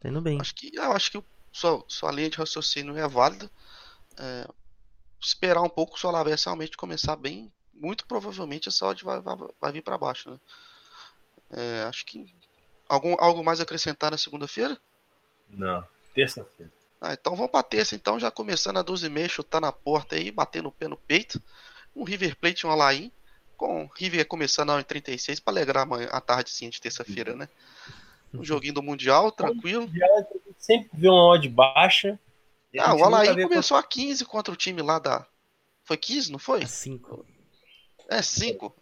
[0.00, 0.40] Tá indo bem.
[0.40, 3.48] Acho que, eu acho que sua, sua linha de raciocínio é válida.
[4.18, 4.48] É,
[5.20, 9.72] esperar um pouco o Alavés realmente começar bem, muito provavelmente essa odd vai, vai, vai
[9.72, 10.30] vir para baixo.
[10.30, 10.40] Né?
[11.52, 12.34] É, acho que
[12.88, 14.76] algum, algo mais a acrescentar na segunda-feira?
[15.48, 16.72] Não, terça-feira.
[17.00, 20.70] Ah, então vamos pra terça, então, já começando a 12h30, chutar na porta aí, batendo
[20.70, 21.40] o pé no peito.
[21.94, 23.12] Um River Plate e um Alain,
[23.56, 27.48] com o River começando a 36 para alegrar amanhã, a tardezinha de terça-feira, né?
[28.32, 29.82] Um joguinho do Mundial, tranquilo.
[29.82, 30.26] Mundial,
[30.58, 32.18] sempre vê uma odd baixa.
[32.78, 35.26] Ah, o Alain começou a 15 contra o time lá da.
[35.84, 36.66] Foi 15, não foi?
[36.66, 37.24] 5.
[38.08, 38.74] É 5.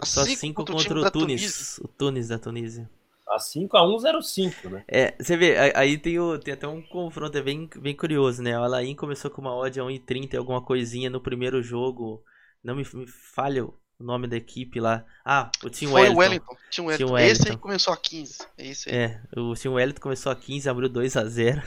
[0.00, 1.78] É Só 5 contra, contra o, o Tunis.
[1.78, 2.90] O Tunis da Tunísia.
[3.28, 4.84] A 5x105, né?
[4.86, 8.58] É, você vê, aí tem, o, tem até um confronto é bem, bem curioso, né?
[8.58, 12.22] O Alain começou com uma odd a 1,30 alguma coisinha no primeiro jogo.
[12.62, 13.66] Não me, me falha
[14.02, 15.04] o nome da equipe lá.
[15.24, 16.18] Ah, o Tim Foi Wellington.
[16.18, 16.56] Wellington.
[16.70, 17.12] Tim Wellington.
[17.12, 17.32] Wellington.
[17.32, 18.38] Esse aí começou a 15.
[18.58, 18.96] É, esse aí.
[18.96, 21.62] é o Tim Wellington começou a 15, abriu 2x0.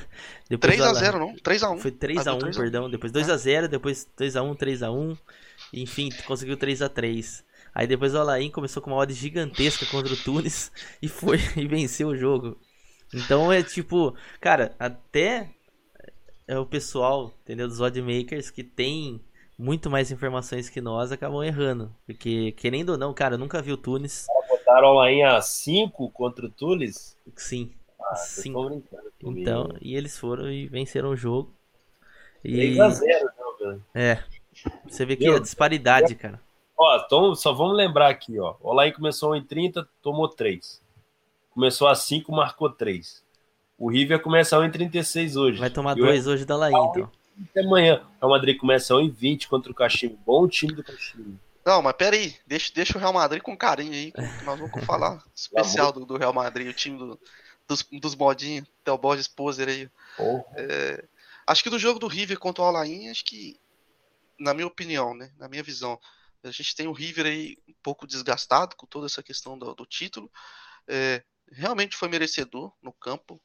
[0.52, 1.36] 3x0, não?
[1.38, 1.80] 3x1.
[1.80, 2.90] Foi 3x1, perdão.
[2.90, 3.68] Depois 2x0, é.
[3.68, 5.18] depois 2x1, 3x1.
[5.74, 7.44] Enfim, conseguiu 3x3.
[7.74, 10.72] Aí depois o Alain começou com uma odd gigantesca contra o Tunis
[11.02, 12.58] e foi e venceu o jogo.
[13.14, 15.50] Então é tipo, cara, até
[16.48, 19.22] é o pessoal, entendeu, dos oddmakers que tem
[19.58, 21.94] muito mais informações que nós acabam errando.
[22.06, 24.28] Porque, querendo ou não, cara, eu nunca vi o Tunis.
[24.50, 27.18] Botaram a 5 contra o Tunis?
[27.36, 27.72] Sim.
[28.10, 28.84] Ah, cinco.
[29.22, 31.52] Então, e eles foram e venceram o jogo.
[32.44, 32.76] E...
[32.76, 33.02] 3x0,
[33.62, 34.24] né, É.
[34.88, 36.40] Você vê que Meu, a disparidade, cara.
[36.78, 38.56] Ó, então, só vamos lembrar aqui, ó.
[38.62, 40.82] O Olain começou em 30, tomou 3.
[41.52, 43.24] Começou a 5, marcou 3.
[43.78, 45.60] O River começou em 36 hoje.
[45.60, 47.10] Vai tomar 2 hoje da Lain, então.
[47.44, 48.06] Até amanhã.
[48.22, 50.18] O Madrid começa em 20 contra o Cachimbo.
[50.26, 51.40] Bom time do Cachimbo.
[51.66, 52.36] Não, mas pera aí.
[52.46, 54.14] Deixa, deixa o Real Madrid com carinho aí.
[54.44, 57.20] Nós vamos falar especial do, do, Real Madrid, o time do,
[57.68, 58.68] dos, dos modinhos.
[58.84, 59.90] Theo Borges Poser aí.
[60.56, 61.04] É,
[61.48, 63.60] acho que do jogo do River contra o Alain, acho que,
[64.40, 66.00] na minha opinião, né, na minha visão,
[66.44, 69.86] a gente tem o River aí um pouco desgastado com toda essa questão do, do
[69.88, 70.32] título.
[70.88, 73.42] É, realmente foi merecedor no campo,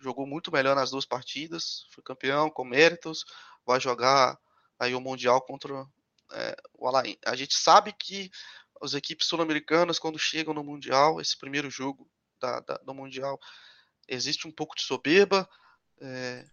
[0.00, 3.24] jogou muito melhor nas duas partidas, foi campeão com méritos,
[3.64, 4.38] vai jogar
[4.78, 5.86] aí o Mundial contra
[6.32, 7.16] é, o Alain.
[7.24, 8.30] A gente sabe que
[8.80, 12.08] as equipes sul-americanas, quando chegam no Mundial, esse primeiro jogo
[12.40, 13.38] da, da, do Mundial,
[14.08, 15.48] existe um pouco de soberba.
[16.00, 16.44] É,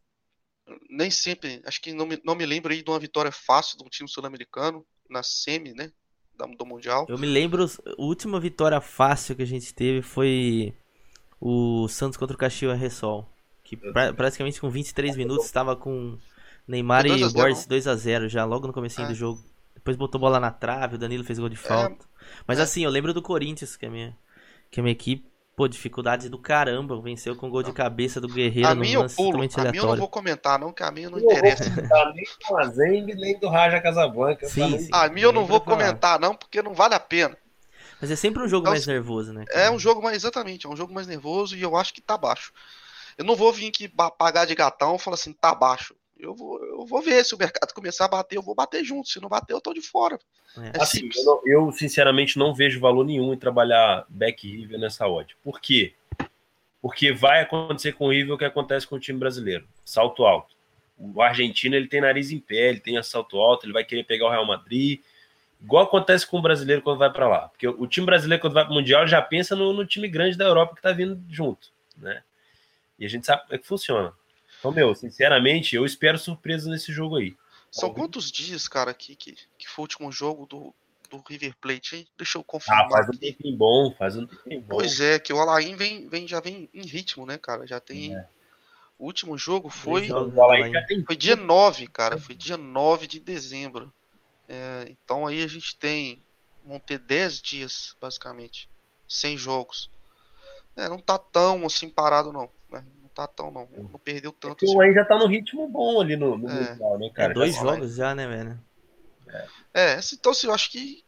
[0.90, 3.84] nem sempre, acho que não me, não me lembro aí de uma vitória fácil de
[3.86, 5.92] um time sul-americano na semi, né?
[6.56, 7.08] Do Mundial.
[7.10, 10.72] Eu me lembro, a última vitória fácil que a gente teve foi
[11.42, 13.28] o Santos contra o Caxias Ressol.
[13.68, 16.18] Que pra, praticamente com 23 minutos estava com
[16.66, 19.08] Neymar e Borges 2x0 já, logo no começo é.
[19.08, 19.44] do jogo.
[19.76, 21.60] Depois botou bola na trave, o Danilo fez gol de é.
[21.60, 22.06] falta.
[22.06, 22.28] É.
[22.48, 24.18] Mas assim, eu lembro do Corinthians, que é a minha,
[24.72, 27.02] que é a minha equipe Pô, dificuldade do caramba.
[27.02, 29.30] Venceu com gol de cabeça do Guerreiro a no lance pulo.
[29.30, 29.70] totalmente aleatório.
[29.70, 31.64] A mim eu não vou comentar, não, que a mim não interessa.
[32.78, 34.48] nem do nem do Raja Casablanca.
[34.48, 37.36] Sim, sim, a mim eu não vou comentar, não, porque não vale a pena.
[38.00, 39.46] Mas é sempre um jogo então, mais nervoso, né?
[39.46, 39.62] Cara?
[39.62, 42.16] É um jogo mais, exatamente, é um jogo mais nervoso e eu acho que tá
[42.16, 42.54] baixo.
[43.18, 46.64] Eu não vou vir aqui pagar de gatão e falar assim, tá baixo eu vou,
[46.64, 49.10] eu vou ver se o mercado começar a bater, eu vou bater junto.
[49.10, 50.20] Se não bater, eu tô de fora.
[50.58, 50.78] É.
[50.78, 55.08] é assim, eu, não, eu, sinceramente não vejo valor nenhum em trabalhar back river nessa
[55.08, 55.36] odd.
[55.44, 55.94] Por quê?
[56.82, 59.68] Porque vai acontecer com o River o que acontece com o time brasileiro.
[59.84, 60.56] Salto alto.
[60.98, 64.28] O argentino ele tem nariz em pé, ele tem salto alto, ele vai querer pegar
[64.28, 65.02] o Real Madrid.
[65.62, 67.50] Igual acontece com o brasileiro quando vai para lá.
[67.50, 70.38] Porque o time brasileiro, quando vai para o Mundial, já pensa no, no, time grande
[70.38, 71.70] da Europa que está vindo junto.
[71.98, 72.22] Né?
[73.00, 74.14] E a gente sabe como é que funciona.
[74.60, 77.36] Então, meu, sinceramente, eu espero surpresa nesse jogo aí.
[77.72, 80.74] São quantos dias, cara, que, que, que foi o último jogo do,
[81.10, 82.08] do River Plate, hein?
[82.18, 82.86] Deixa eu confirmar.
[82.86, 84.78] Ah, faz um tempinho bom, faz um tempinho bom.
[84.78, 87.68] Pois é, que o Alain vem, vem, já vem em ritmo, né, cara?
[87.68, 88.16] Já tem.
[88.16, 88.28] É.
[88.98, 90.08] O último jogo foi.
[91.06, 92.18] Foi dia 9, cara.
[92.18, 93.94] Foi dia 9 de dezembro.
[94.50, 96.24] É, então aí a gente tem.
[96.66, 98.68] Vão ter 10 dias, basicamente.
[99.08, 99.90] Sem jogos.
[100.76, 102.50] É, não tá tão assim parado, não.
[103.18, 103.68] Tá tão, não.
[103.76, 104.64] Não perdeu tanto.
[104.64, 104.94] É o assim.
[104.94, 106.70] já tá no ritmo bom ali no, no é.
[106.70, 107.32] Mundial, né, cara?
[107.32, 108.60] É dois jogos já, né, velho?
[109.28, 109.48] É.
[109.74, 111.04] é, então assim, eu acho que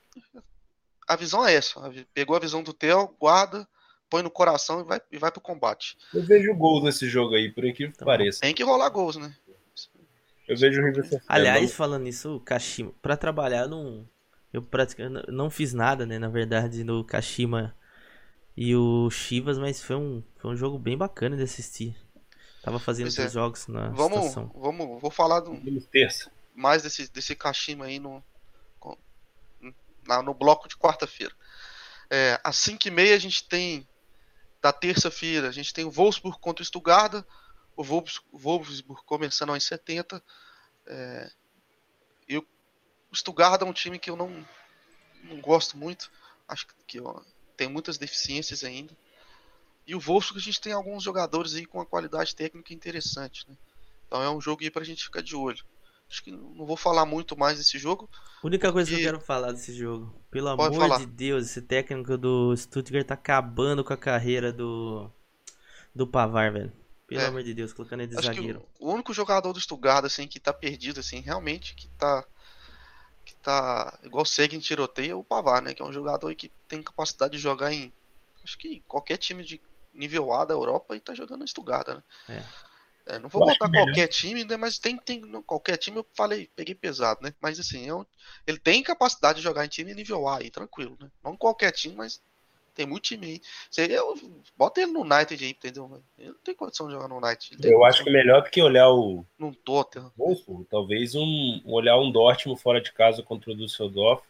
[1.08, 1.80] a visão é essa.
[2.12, 3.68] Pegou a visão do Theo, guarda,
[4.10, 6.00] põe no coração e vai, e vai pro combate.
[6.12, 8.42] Eu vejo gols nesse jogo aí, por aqui que então, pareça.
[8.42, 9.32] Tem que rolar gols, né?
[10.48, 14.10] Eu vejo o River Aliás, falando nisso, o Kashima, pra trabalhar, não.
[14.52, 16.18] Eu praticamente não fiz nada, né?
[16.18, 17.76] Na verdade, no Kashima
[18.62, 21.96] e o Chivas, mas foi um, foi um jogo bem bacana de assistir.
[22.62, 23.30] Tava fazendo os é.
[23.30, 24.52] jogos na vamos, situação.
[24.54, 26.30] Vamos, vou falar do, terça.
[26.54, 28.22] mais desse, desse Kashima aí no,
[30.06, 31.34] na, no bloco de quarta-feira.
[32.10, 33.88] É, às 5h30 a gente tem,
[34.62, 37.24] da terça-feira, a gente tem o Wolfsburg contra o Stuttgart,
[37.78, 40.22] o Wolfsburg começando aos 70.
[40.86, 41.32] É,
[42.28, 42.46] e o
[43.14, 44.46] Stuttgart é um time que eu não,
[45.24, 46.12] não gosto muito,
[46.46, 47.22] acho que ó,
[47.60, 48.96] tem muitas deficiências ainda.
[49.86, 53.58] E o Wolfsburg a gente tem alguns jogadores aí com uma qualidade técnica interessante, né?
[54.08, 55.62] Então é um jogo aí pra gente ficar de olho.
[56.10, 58.10] Acho que não vou falar muito mais desse jogo.
[58.42, 60.16] A única coisa que eu quero falar desse jogo.
[60.32, 61.00] Pelo amor falar.
[61.00, 65.12] de Deus, esse técnico do Stuttgart tá acabando com a carreira do
[65.94, 66.72] do Pavar, velho.
[67.06, 67.26] Pelo é.
[67.26, 68.66] amor de Deus, colocando ele de Acho zagueiro.
[68.80, 72.26] o único jogador do Stuttgart assim que tá perdido assim, realmente que tá
[73.42, 76.84] tá igual segue em tiroteio é o Pavar, né, que é um jogador que tem
[76.84, 77.92] capacidade de jogar em
[78.44, 79.62] acho que qualquer time de
[79.94, 82.04] nível A da Europa e tá jogando Stuttgart, né?
[82.30, 83.16] É.
[83.16, 84.56] é não vou botar qualquer time, né?
[84.56, 87.34] Mas tem, tem qualquer time, eu falei, peguei pesado, né?
[87.42, 88.06] Mas assim, eu,
[88.48, 91.10] ele tem capacidade de jogar em time nível A aí, tranquilo, né?
[91.24, 92.22] Não qualquer time, mas
[92.80, 93.42] tem muito time aí.
[93.70, 94.16] Você, eu,
[94.56, 96.02] bota ele no United aí, entendeu?
[96.18, 97.58] Ele não tem condição de jogar no United.
[97.68, 99.26] Eu acho que é melhor do que olhar o.
[99.38, 100.10] Num Tottenham.
[100.70, 104.24] Talvez um, olhar um Dortmund fora de casa contra o Düsseldorf.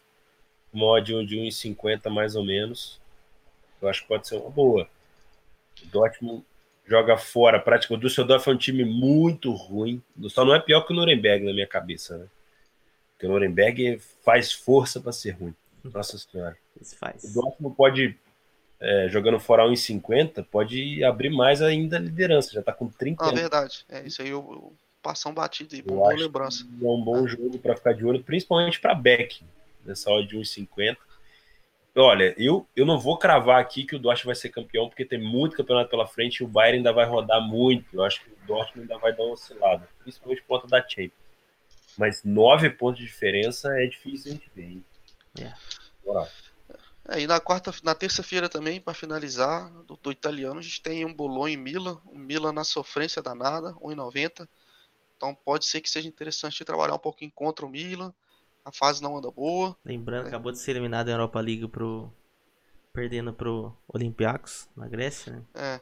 [0.72, 3.00] Mod de 1,50 mais ou menos.
[3.80, 4.88] Eu acho que pode ser uma boa.
[5.82, 6.44] O Dortmund
[6.84, 7.94] joga fora, prática.
[7.94, 10.02] O Düsseldorf é um time muito ruim.
[10.28, 12.26] Só não é pior que o Nuremberg na minha cabeça, né?
[13.12, 15.54] Porque o Nuremberg faz força para ser ruim.
[15.84, 16.56] Nossa senhora.
[16.80, 17.24] Isso faz.
[17.24, 18.18] O Dortmund pode,
[18.80, 22.52] é, jogando fora 1,50, pode abrir mais ainda a liderança.
[22.52, 23.84] Já tá com 30 Ah, verdade.
[23.88, 26.64] É isso aí, eu, passar um batido aí, boa lembrança.
[26.64, 29.42] É um bom jogo para ficar de olho, principalmente para Beck,
[29.84, 30.96] nessa hora de 1,50.
[31.96, 35.20] Olha, eu, eu não vou cravar aqui que o Dortmund vai ser campeão, porque tem
[35.20, 37.84] muito campeonato pela frente e o Bayern ainda vai rodar muito.
[37.92, 41.12] Eu acho que o Dortmund ainda vai dar uma oscilada, principalmente por conta da Champions.
[41.98, 44.84] Mas nove pontos de diferença é difícil a gente ver, hein?
[45.40, 45.52] É.
[46.04, 46.28] Bora.
[47.10, 51.04] É, e na quarta, na terça-feira também, para finalizar, do, do, italiano, a gente tem
[51.04, 54.48] um Bolonha em Milan, um Milan na sofrência danada, 1,90.
[55.16, 58.14] Então pode ser que seja interessante trabalhar um pouquinho contra o Milan
[58.64, 59.76] a fase não anda boa.
[59.84, 60.28] Lembrando, né?
[60.28, 62.12] acabou de ser eliminado da Europa League pro.
[62.92, 65.42] Perdendo pro Olympiacos na Grécia, né?
[65.54, 65.80] É.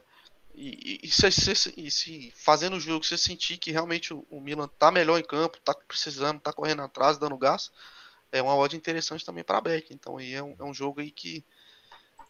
[0.53, 4.39] E, e, e, se, e, se, fazendo o jogo você sentir que realmente o, o,
[4.39, 7.71] Milan tá melhor em campo, tá precisando, tá correndo atrás, dando gás,
[8.31, 9.93] é uma odd interessante também para Beck.
[9.93, 11.43] Então aí é um, é um, jogo aí que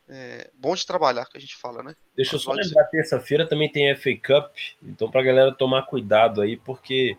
[0.08, 1.96] é bom de trabalhar, que a gente fala, né?
[2.16, 6.58] Deixa eu só lembrar, terça-feira também tem FA Cup, então pra galera tomar cuidado aí,
[6.58, 7.16] porque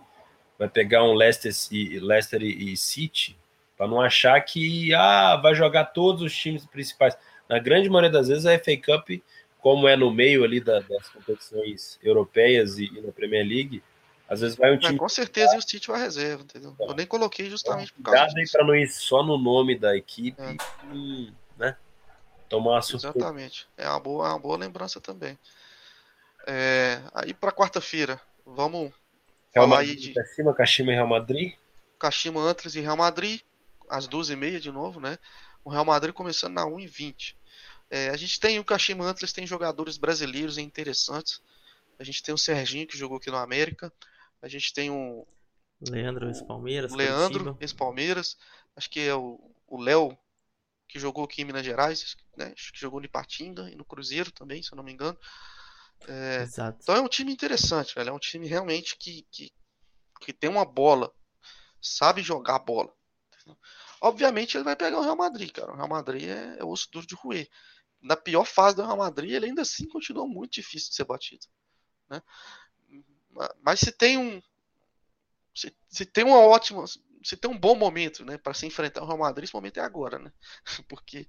[0.59, 3.39] vai pegar um Leicester e, Leicester e City,
[3.77, 7.17] para não achar que ah, vai jogar todos os times principais.
[7.49, 9.09] Na grande maioria das vezes, a FA Cup,
[9.59, 13.83] como é no meio ali da, das competições europeias e, e, na Premier League,
[14.31, 14.97] às vezes vai um time.
[14.97, 16.73] com certeza, e o City vai reserva, entendeu?
[16.79, 18.53] Eu nem coloquei justamente por causa disso.
[18.53, 20.57] para não ir só no nome da equipe, é.
[20.95, 21.77] e, né?
[22.49, 23.19] Tomar uma surpresa.
[23.19, 23.69] Exatamente.
[23.77, 25.37] É uma boa, uma boa lembrança também.
[26.47, 28.93] É, aí para quarta-feira, vamos
[29.53, 30.13] Real Madrid de...
[30.13, 31.55] pra cima, Kashima e Real Madrid.
[31.99, 33.41] Kashima Antlers e Real Madrid,
[33.89, 35.19] às 12h30 de novo, né?
[35.65, 37.35] O Real Madrid começando na 1h20.
[37.91, 41.43] É, a gente tem o Kashima Antlers, tem jogadores brasileiros interessantes.
[41.99, 43.93] A gente tem o Serginho, que jogou aqui no América.
[44.43, 45.27] A gente tem o.
[45.89, 46.93] Leandro ex-Palmeiras.
[46.93, 48.37] Leandro ex-Palmeiras.
[48.77, 50.17] Acho que é o Léo,
[50.89, 52.17] que jogou aqui em Minas Gerais.
[52.37, 52.53] Né?
[52.55, 55.19] Acho que jogou no Ipatinga e no Cruzeiro também, se eu não me engano.
[56.09, 56.47] É,
[56.83, 58.11] então é um time interessante, velho.
[58.11, 59.53] É um time realmente que, que,
[60.21, 61.13] que tem uma bola,
[61.81, 62.93] sabe jogar bola.
[64.01, 65.73] Obviamente ele vai pegar o Real Madrid, cara.
[65.73, 67.49] O Real Madrid é, é osso duro de roer.
[68.01, 71.47] Na pior fase do Real Madrid, ele ainda assim continua muito difícil de ser batido.
[72.09, 72.23] Né?
[73.63, 74.43] Mas se tem um.
[75.55, 76.85] Se, se tem uma ótima.
[77.23, 79.83] Se tem um bom momento né, para se enfrentar o Real Madrid, esse momento é
[79.83, 80.33] agora, né?
[80.89, 81.29] Porque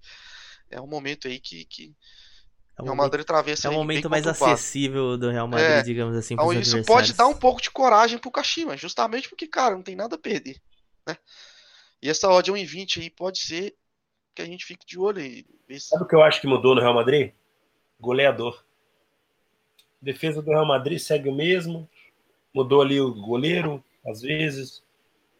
[0.69, 1.93] é um momento aí que, que
[2.77, 6.15] é o Real Madrid travessa É o momento mais acessível do Real Madrid, é, digamos
[6.15, 6.33] assim.
[6.33, 9.95] Então, isso pode dar um pouco de coragem pro Kashima, justamente porque, cara, não tem
[9.95, 10.61] nada a perder.
[11.05, 11.17] Né?
[12.01, 13.75] E essa odd 1,20 aí pode ser
[14.33, 15.45] que a gente fique de olho aí.
[15.79, 17.33] Sabe o que eu acho que mudou no Real Madrid?
[17.99, 18.63] Goleador.
[20.01, 21.87] Defesa do Real Madrid segue o mesmo.
[22.53, 24.83] Mudou ali o goleiro, às vezes.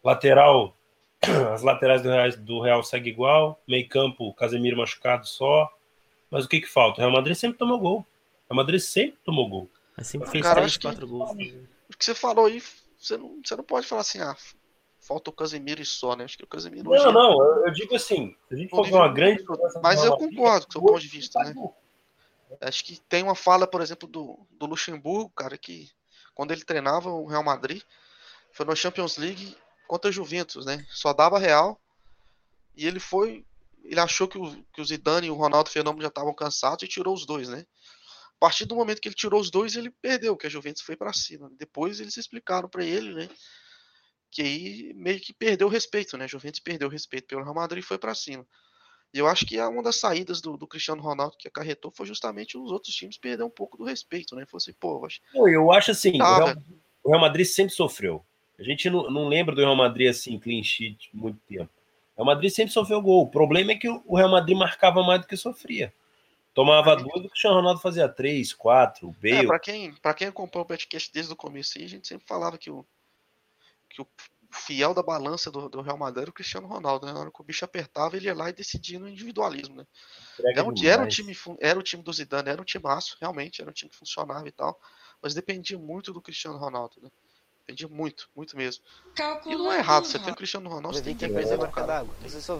[0.04, 0.76] Lateral,
[1.54, 3.62] as laterais do Real, do Real segue igual.
[3.68, 5.72] Meio campo, Casemiro machucado só.
[6.30, 7.00] Mas o que que falta?
[7.00, 8.00] O Real Madrid sempre tomou gol.
[8.00, 9.70] O Real Madrid sempre tomou gol.
[9.98, 11.32] Mas sempre fez Cara, 3, 4 gols.
[11.32, 12.62] O que você falou aí,
[12.98, 14.36] você não, você não pode falar assim, ah,
[15.02, 16.24] falta o Casemiro e só, né?
[16.24, 16.86] Acho que o Casemiro.
[16.86, 19.44] Não, hoje, não, eu digo assim, se a gente for uma grande.
[19.84, 21.54] Mas eu concordo com o seu ponto de vista, né?
[22.62, 25.90] Acho que tem uma fala, por exemplo, do, do Luxemburgo, cara, que
[26.34, 27.82] quando ele treinava o Real Madrid,
[28.54, 29.56] foi na Champions League
[29.88, 30.86] contra a Juventus, né?
[30.90, 31.80] Só dava Real.
[32.76, 33.46] E ele foi.
[33.84, 36.88] Ele achou que o, que o Zidane e o Ronaldo Fenômeno já estavam cansados e
[36.88, 37.66] tirou os dois, né?
[38.36, 40.96] A partir do momento que ele tirou os dois, ele perdeu, que a Juventus foi
[40.96, 41.52] para cima.
[41.58, 43.30] Depois eles explicaram para ele, né?
[44.30, 46.26] Que aí meio que perdeu o respeito, né?
[46.26, 48.48] A Juventus perdeu o respeito pelo Real Madrid e foi para cima.
[49.14, 52.58] E eu acho que uma das saídas do, do, Cristiano Ronaldo que acarretou foi justamente
[52.58, 54.46] os outros times perder um pouco do respeito, né?
[54.46, 55.22] Fosse, pô, eu acho.
[55.34, 56.56] Eu acho assim, o, Real,
[57.04, 58.24] o Real Madrid sempre sofreu.
[58.58, 61.70] A gente não, não lembra do Real Madrid assim, clean sheet, muito tempo.
[62.16, 63.24] O Real Madrid sempre sofreu gol.
[63.24, 65.94] O problema é que o Real Madrid marcava mais do que sofria.
[66.54, 69.46] Tomava duas, o Cristiano Ronaldo fazia três, quatro, o Bale.
[69.46, 72.58] É, pra quem, pra quem acompanhou o podcast desde o começo, a gente sempre falava
[72.58, 72.86] que o,
[73.90, 74.08] que o
[74.52, 77.14] fiel da balança do, do Real Madrid era o Cristiano Ronaldo, né?
[77.14, 79.86] Na hora que o bicho apertava, ele ia lá e decidia no individualismo, né?
[80.44, 83.62] Era um, era, um time, era o time do Zidane, era um time maço, realmente,
[83.62, 84.80] era um time que funcionava e tal,
[85.22, 87.10] mas dependia muito do Cristiano Ronaldo, né?
[87.62, 88.84] Dependia muito, muito mesmo.
[89.46, 92.06] e não é errado, você tem o Cristiano Ronaldo, você tem que preservar o cara.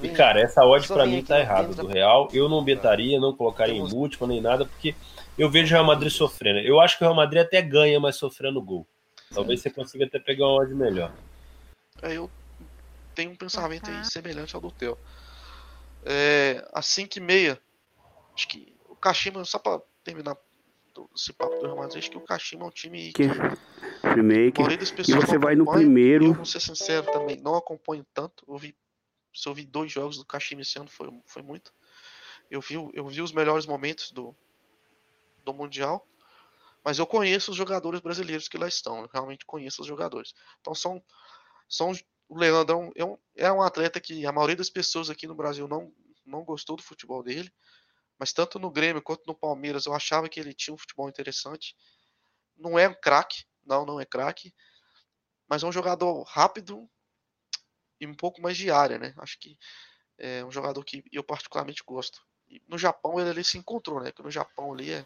[0.04, 2.30] E cara, essa odd pra mim tá errada do Real.
[2.32, 4.96] Eu não betaria, não colocaria em múltiplo nem nada, porque
[5.38, 6.60] eu vejo o Real Madrid sofrendo.
[6.60, 8.88] Eu acho que o Real Madrid até ganha, mas sofrendo gol.
[9.34, 11.12] Talvez você consiga até pegar uma odd melhor.
[12.02, 12.32] É, eu
[13.14, 14.98] tenho um pensamento aí semelhante ao do teu.
[16.04, 17.62] É, a 5 e meia,
[18.36, 20.36] acho que o Kashima, só pra terminar
[21.16, 24.62] esse papo do Real Madrid, acho que o Kashima é um time que, remake,
[25.08, 26.26] e você vai no primeiro.
[26.26, 28.44] Eu, vou ser sincero também, não acompanho tanto.
[28.48, 28.76] Eu vi,
[29.34, 31.72] se eu vi dois jogos do Kashima esse ano, foi, foi muito.
[32.50, 34.36] Eu vi, eu vi os melhores momentos do,
[35.46, 36.06] do Mundial,
[36.84, 39.02] mas eu conheço os jogadores brasileiros que lá estão.
[39.02, 40.34] Eu realmente conheço os jogadores.
[40.60, 41.02] Então são,
[41.72, 41.94] são
[42.28, 45.68] o Leandro é um, é um atleta que a maioria das pessoas aqui no Brasil
[45.68, 45.94] não,
[46.26, 47.52] não gostou do futebol dele.
[48.20, 51.76] Mas tanto no Grêmio quanto no Palmeiras eu achava que ele tinha um futebol interessante.
[52.56, 54.54] Não é um craque, não, não é craque.
[55.50, 56.90] Mas é um jogador rápido
[58.00, 59.14] e um pouco mais de área, né?
[59.18, 59.58] Acho que
[60.18, 62.22] é um jogador que eu particularmente gosto.
[62.48, 64.12] E no Japão ele, se encontrou, né?
[64.12, 65.06] Que no Japão ali é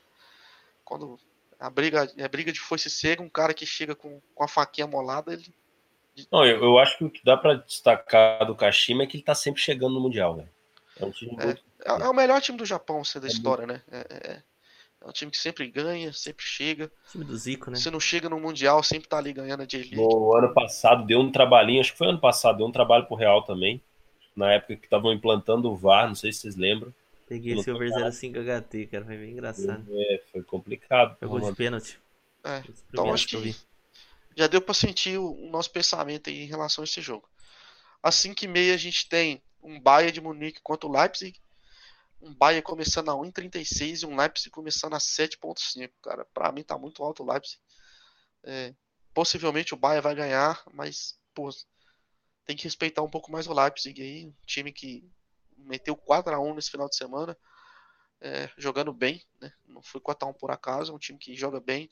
[0.84, 1.20] quando
[1.59, 4.88] a briga, é briga de foice cega, um cara que chega com, com a faquinha
[4.88, 5.53] molada, ele.
[6.32, 9.24] Não, eu, eu acho que o que dá para destacar do Kashima é que ele
[9.24, 10.45] tá sempre chegando no Mundial, né?
[10.99, 11.63] É um time é, muito...
[11.86, 13.84] é, é, o melhor time do Japão, assim, da é história, muito...
[13.91, 14.05] né?
[14.09, 16.91] É, é, é, um time que sempre ganha, sempre chega.
[17.09, 17.78] O time do Zico, né?
[17.78, 19.95] Se não chega no Mundial, sempre tá ali ganhando a J-League.
[19.97, 23.16] No ano passado deu um trabalhinho, acho que foi ano passado, deu um trabalho pro
[23.16, 23.82] Real também.
[24.36, 26.93] Na época que estavam implantando o VAR, não sei se vocês lembram.
[27.28, 29.84] Peguei esse over 05 HT, cara, foi bem engraçado.
[29.91, 31.16] É, foi complicado.
[31.18, 31.99] Pegou de pênalti.
[32.43, 33.55] É, então acho que, que
[34.36, 37.30] já deu para sentir o, nosso pensamento em relação a esse jogo.
[38.04, 41.40] Às 5 e meia a gente tem um Bayern de Munique contra o Leipzig
[42.26, 46.26] um Bayern começando a 1,36 e um Leipzig começando a 7,5, cara.
[46.34, 47.60] Para mim tá muito alto o Leipzig.
[48.44, 48.74] É,
[49.14, 51.50] possivelmente o Bayern vai ganhar, mas pô,
[52.46, 55.08] tem que respeitar um pouco mais o Leipzig aí, um time que
[55.58, 57.38] meteu 4 a 1 nesse final de semana,
[58.22, 59.52] é, jogando bem, né?
[59.68, 61.90] Não foi 4 a 1 por acaso, é um time que joga bem.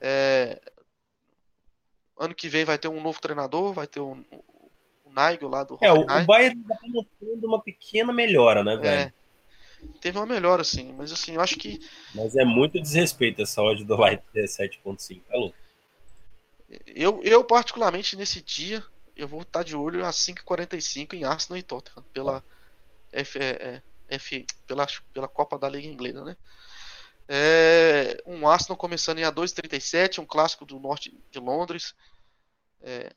[0.00, 0.60] É,
[2.20, 4.70] ano que vem vai ter um novo treinador, vai ter o, o,
[5.06, 8.86] o Nigel lá do É, o, o Bayern tá mostrando uma pequena melhora, né, velho?
[8.86, 9.12] É,
[10.00, 11.80] teve uma melhora, assim, mas assim, eu acho que.
[12.14, 15.56] Mas é muito desrespeito essa odd do Light 7.5, tá louco?
[16.86, 18.84] Eu, eu, particularmente, nesse dia,
[19.16, 22.44] eu vou estar de olho às 5h45 em Arsenal e Tottenham, pela,
[23.10, 26.36] F, é, é F, pela, pela Copa da Liga Inglesa, né?
[27.32, 31.94] É, um Arsenal começando em A2,37, um clássico do norte de Londres.
[32.82, 33.12] É,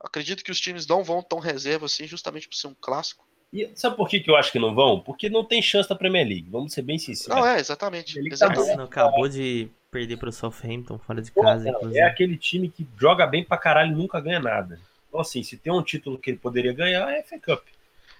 [0.00, 3.24] acredito que os times não vão tão reserva assim, justamente por ser um clássico.
[3.52, 4.98] E sabe por que, que eu acho que não vão?
[4.98, 7.40] Porque não tem chance da Premier League, vamos ser bem sinceros.
[7.40, 8.18] Não, é, exatamente.
[8.18, 8.76] Ele exatamente.
[8.76, 11.72] Tá acabou de perder para o Southampton fora de casa.
[11.74, 14.80] Pô, é aquele time que joga bem pra caralho e nunca ganha nada.
[15.06, 17.68] Então, assim, se tem um título que ele poderia ganhar, é FA Cup.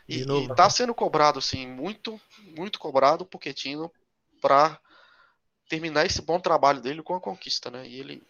[0.09, 2.21] E, e tá sendo cobrado, assim, muito,
[2.57, 3.91] muito cobrado o Pochettino
[4.41, 4.79] pra
[5.73, 7.89] terminar esse bom trabalho dele com a conquista, né?
[7.89, 8.23] E ele,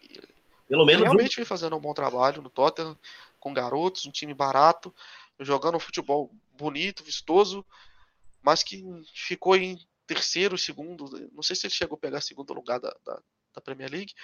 [0.68, 2.96] Pelo menos realmente vem fazendo um bom trabalho no Tottenham,
[3.40, 4.94] com garotos, um time barato,
[5.40, 7.66] jogando um futebol bonito, vistoso,
[8.40, 9.76] mas que ficou em
[10.06, 13.20] terceiro, segundo, não sei se ele chegou a pegar segundo lugar da, da,
[13.54, 14.14] da Premier League,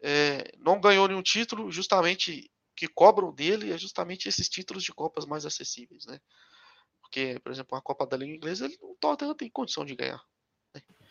[0.00, 5.26] é, não ganhou nenhum título, justamente que cobram dele é justamente esses títulos de copas
[5.26, 6.20] mais acessíveis, né?
[7.00, 10.22] Porque, por exemplo, a Copa da Liga Inglesa, ele, o Tottenham tem condição de ganhar.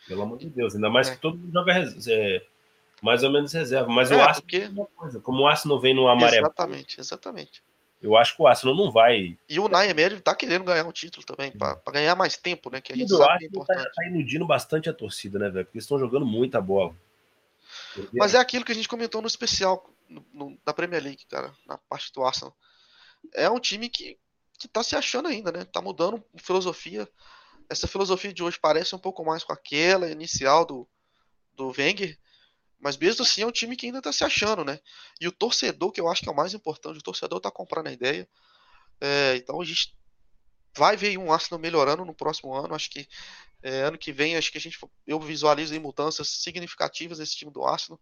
[0.08, 1.14] Pelo amor de Deus, ainda mais é.
[1.14, 1.72] que todo mundo joga
[2.08, 2.42] é,
[3.02, 3.88] mais ou menos reserva.
[3.88, 4.56] Mas é, o Arsenal porque...
[4.56, 6.46] é coisa, como o Arsenal vem no amarelo.
[6.46, 7.62] Exatamente, exatamente.
[8.00, 9.36] Eu acho que o Arsenal não vai.
[9.48, 12.80] E o Naemer tá querendo ganhar um título também, para ganhar mais tempo, né?
[12.80, 13.84] Que a gente sabe que é tá, importante.
[13.84, 15.64] Tá, tá iludindo bastante a torcida, né, velho?
[15.64, 16.94] Porque eles estão jogando muita bola.
[18.14, 21.52] Mas é aquilo que a gente comentou no especial no, no, da Premier League, cara,
[21.66, 22.56] na parte do Arsenal.
[23.34, 24.16] É um time que,
[24.58, 25.64] que tá se achando ainda, né?
[25.64, 27.08] Tá mudando filosofia.
[27.68, 30.88] Essa filosofia de hoje parece um pouco mais com aquela inicial do,
[31.52, 32.18] do Wenger,
[32.78, 34.78] mas mesmo assim é um time que ainda tá se achando, né?
[35.20, 37.88] E o torcedor, que eu acho que é o mais importante, o torcedor tá comprando
[37.88, 38.28] a ideia.
[39.00, 39.96] É, então a gente
[40.76, 42.74] vai ver um Arsenal melhorando no próximo ano.
[42.74, 43.08] Acho que
[43.62, 47.50] é, ano que vem, acho que a gente eu visualizo aí mudanças significativas nesse time
[47.50, 48.00] do Arsenal.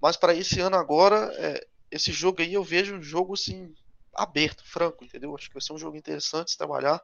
[0.00, 3.74] Mas para esse ano agora, é, esse jogo aí eu vejo um jogo assim
[4.14, 5.34] aberto, franco, entendeu?
[5.36, 7.00] Acho que vai ser um jogo interessante de trabalhar.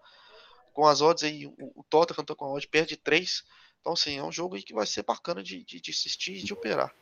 [0.79, 3.45] Com as odds aí, o, Tottenham tá com a odd perde 3.
[3.81, 6.53] Então, assim, é um jogo que vai ser bacana de, de, de assistir e de
[6.53, 6.95] operar.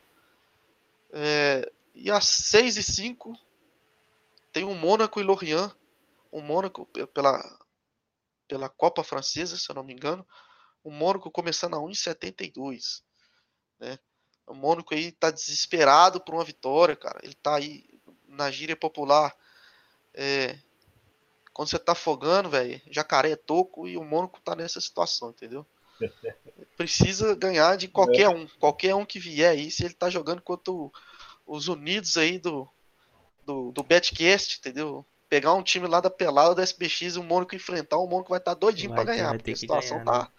[1.11, 3.39] É, e às 6 e 5
[4.51, 5.71] tem o Mônaco e Lorient.
[6.31, 7.39] O Mônaco pela,
[8.47, 10.27] pela Copa Francesa, se eu não me engano.
[10.83, 13.03] O Mônaco começando a 1,72.
[13.79, 13.99] Né?
[14.47, 17.19] O Mônaco aí tá desesperado por uma vitória, cara.
[17.21, 17.87] Ele tá aí
[18.27, 19.37] na gíria popular.
[20.15, 20.57] É,
[21.57, 25.65] quando você tá afogando, velho, jacaré é toco e o Mônaco tá nessa situação, entendeu?
[26.77, 28.29] Precisa ganhar de qualquer é.
[28.29, 28.45] um.
[28.59, 30.93] Qualquer um que vier aí, se ele tá jogando contra o,
[31.47, 32.69] os Unidos aí do,
[33.43, 35.03] do, do Betcast, entendeu?
[35.27, 38.37] pegar um time lá da pelada da SBX e o Mônaco enfrentar, o Mônaco vai
[38.37, 40.25] estar tá doidinho vai, pra ganhar, porque a situação ganhar, tá, né?
[40.25, 40.31] tá,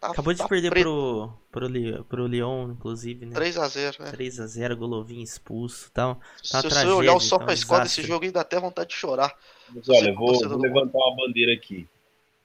[0.00, 3.36] Acabou de tá perder pro, pro, pro Lyon, inclusive, né?
[3.36, 4.10] 3x0, né?
[4.10, 6.14] 3x0, Golovin expulso tal.
[6.50, 8.96] Tá Se você olhar o só tá pra escola desse jogo, ainda até vontade de
[8.96, 9.36] chorar.
[9.68, 11.86] Mas olha, vou, vou levantar uma bandeira aqui.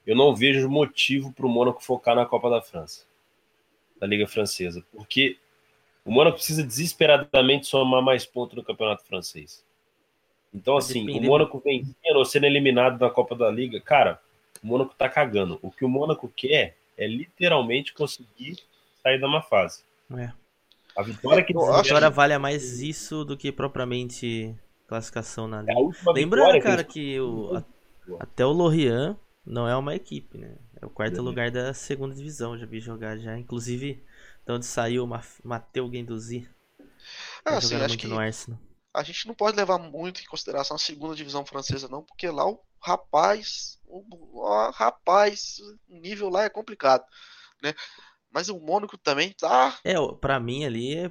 [0.06, 3.04] Eu não vejo motivo pro Mônaco focar na Copa da França,
[3.98, 5.38] da Liga Francesa, porque
[6.04, 9.64] o Mônaco precisa desesperadamente somar mais pontos no Campeonato Francês.
[10.52, 14.20] Então, assim, o Mônaco vencendo ou sendo eliminado da Copa da Liga, cara,
[14.62, 15.58] o Mônaco tá cagando.
[15.62, 18.56] O que o Mônaco quer é literalmente conseguir
[19.02, 19.84] sair da uma fase.
[20.16, 20.32] É.
[20.96, 24.54] A vitória que a vitória vale mais isso do que propriamente
[24.86, 25.96] classificação na é Liga.
[26.08, 27.64] É Lembrando, cara, que, que o, a,
[28.20, 30.56] até o Lorient não é uma equipe, né?
[30.80, 31.24] É o quarto uhum.
[31.24, 33.38] lugar da segunda divisão, já vi jogar já.
[33.38, 34.02] Inclusive,
[34.46, 36.48] de onde saiu o Mateu Guendouzi.
[37.44, 38.06] Ah, sim, acho que...
[38.06, 38.58] no Arsenal
[38.96, 42.48] a gente não pode levar muito em consideração a segunda divisão francesa, não, porque lá
[42.48, 45.58] o rapaz, o, o rapaz,
[45.88, 47.04] o nível lá é complicado,
[47.60, 47.74] né?
[48.30, 49.76] Mas o Mônaco também tá.
[49.82, 51.10] É, para mim ali é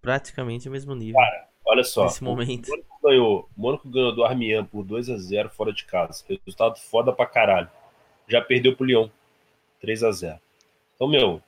[0.00, 1.20] praticamente o mesmo nível.
[1.20, 2.04] Cara, olha só.
[2.04, 2.68] Nesse momento.
[2.68, 6.24] O Mônaco ganhou, o Mônaco ganhou do Armian por 2 a 0 fora de casa.
[6.28, 7.70] Resultado foda pra caralho.
[8.26, 9.08] Já perdeu pro Lyon
[9.80, 10.40] 3 a 0.
[10.96, 11.40] Então, meu,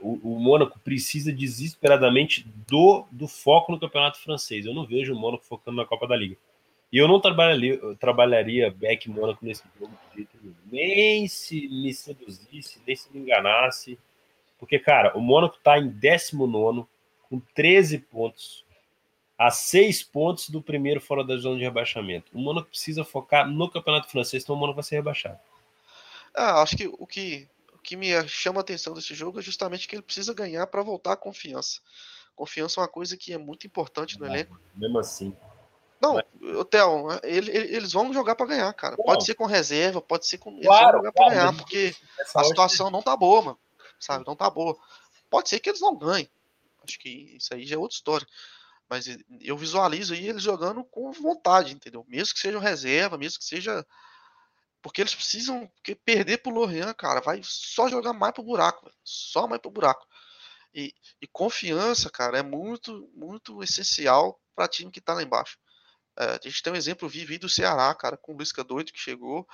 [0.00, 4.66] o, o Mônaco precisa desesperadamente do, do foco no campeonato francês.
[4.66, 6.36] Eu não vejo o Mônaco focando na Copa da Liga.
[6.92, 10.54] E eu não trabalharia, eu trabalharia back Mônaco nesse jogo de jeito nenhum.
[10.70, 13.98] Nem se me seduzisse, nem se me enganasse.
[14.58, 16.86] Porque, cara, o Mônaco está em 19
[17.28, 18.64] com 13 pontos,
[19.36, 22.30] a 6 pontos do primeiro fora da zona de rebaixamento.
[22.32, 25.38] O Mônaco precisa focar no campeonato francês, então o Mônaco vai ser rebaixado.
[26.34, 27.48] Ah, acho que o que
[27.86, 31.12] que me chama a atenção desse jogo é justamente que ele precisa ganhar para voltar
[31.12, 31.80] a confiança.
[32.34, 34.60] Confiança é uma coisa que é muito importante no elenco.
[34.74, 35.34] Mesmo assim.
[36.00, 36.22] Não,
[36.64, 38.96] Theo, ele, eles vão jogar para ganhar, cara.
[38.98, 39.04] Não.
[39.04, 40.52] Pode ser com reserva, pode ser com.
[40.52, 41.94] Eles claro, vão jogar claro, pra ganhar, porque
[42.34, 43.58] a situação não tá boa, mano.
[43.98, 44.24] Sabe?
[44.26, 44.76] Não tá boa.
[45.30, 46.28] Pode ser que eles não ganhem.
[46.84, 48.26] Acho que isso aí já é outra história.
[48.88, 49.06] Mas
[49.40, 52.04] eu visualizo aí eles jogando com vontade, entendeu?
[52.06, 53.84] Mesmo que seja reserva, mesmo que seja
[54.86, 59.48] porque eles precisam porque perder pro Lorient, cara, vai só jogar mais pro buraco, só
[59.48, 60.06] mais pro buraco.
[60.72, 65.58] E, e, confiança, cara, é muito, muito essencial para time que tá lá embaixo.
[66.18, 68.98] É, a gente tem um exemplo vivo do Ceará, cara, com o Luiz Doido que
[68.98, 69.46] chegou.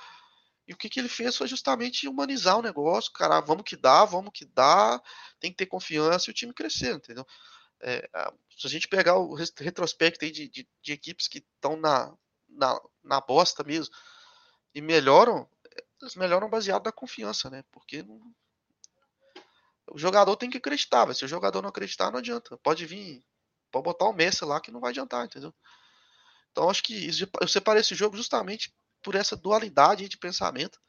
[0.67, 3.41] E o que, que ele fez foi justamente humanizar o negócio, cara.
[3.41, 5.01] Vamos que dá, vamos que dá,
[5.39, 7.25] tem que ter confiança e o time crescer, entendeu?
[7.81, 8.09] É,
[8.57, 12.13] se a gente pegar o retrospecto aí de, de, de equipes que estão na,
[12.47, 13.93] na, na bosta mesmo,
[14.73, 15.47] e melhoram,
[16.01, 17.63] eles melhoram baseado na confiança, né?
[17.71, 18.21] Porque não...
[19.91, 22.57] o jogador tem que acreditar, se o jogador não acreditar, não adianta.
[22.59, 23.21] Pode vir,
[23.69, 25.53] pode botar o Messi lá que não vai adiantar, entendeu?
[26.53, 27.09] Então acho que
[27.41, 30.79] eu separei esse jogo justamente por essa dualidade de pensamento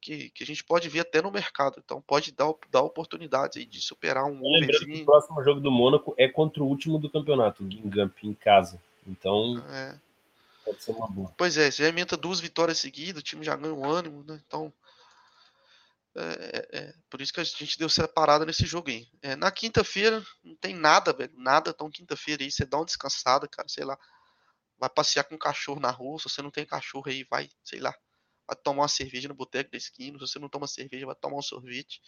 [0.00, 1.80] que, que a gente pode ver até no mercado.
[1.82, 6.14] Então pode dar, dar oportunidades aí de superar um que o próximo jogo do Mônaco
[6.18, 8.82] é contra o último do campeonato, o Guingamp, em casa.
[9.06, 9.64] Então.
[9.70, 9.98] É.
[10.64, 11.32] Pode ser uma boa.
[11.36, 14.40] Pois é, você aumenta duas vitórias seguidas, o time já ganha um ânimo, né?
[14.46, 14.72] Então.
[16.14, 19.08] É, é, é, por isso que a gente deu separada nesse jogo aí.
[19.22, 21.32] É, na quinta-feira, não tem nada, velho.
[21.36, 22.50] Nada tão quinta-feira aí.
[22.50, 23.98] Você dá uma descansada, cara, sei lá.
[24.82, 26.18] Vai passear com um cachorro na rua.
[26.18, 27.94] Se você não tem cachorro aí, vai, sei lá.
[28.44, 30.18] Vai tomar uma cerveja no boteco da esquina.
[30.18, 32.02] Se você não toma cerveja, vai tomar um sorvete.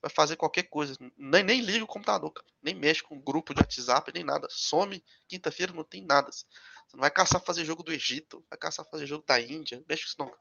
[0.00, 0.96] vai fazer qualquer coisa.
[1.18, 2.32] Nem, nem liga o computador,
[2.62, 4.48] nem mexe com grupo de WhatsApp, nem nada.
[4.50, 6.32] Some, quinta-feira não tem nada.
[6.32, 6.46] Você
[6.94, 10.08] não vai caçar fazer jogo do Egito, vai caçar fazer jogo da Índia, mexe com
[10.08, 10.34] isso não.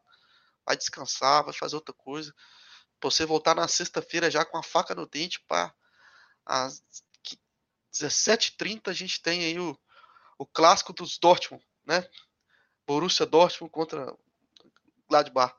[0.66, 2.34] Vai descansar, vai fazer outra coisa.
[3.04, 5.76] Você voltar na sexta-feira já com a faca no dente para
[6.46, 6.82] às
[7.94, 9.78] 17h30 a gente tem aí o,
[10.40, 12.04] o clássico dos Dortmund, né?
[12.88, 14.12] Borussia Dortmund contra
[15.08, 15.54] Gladbach.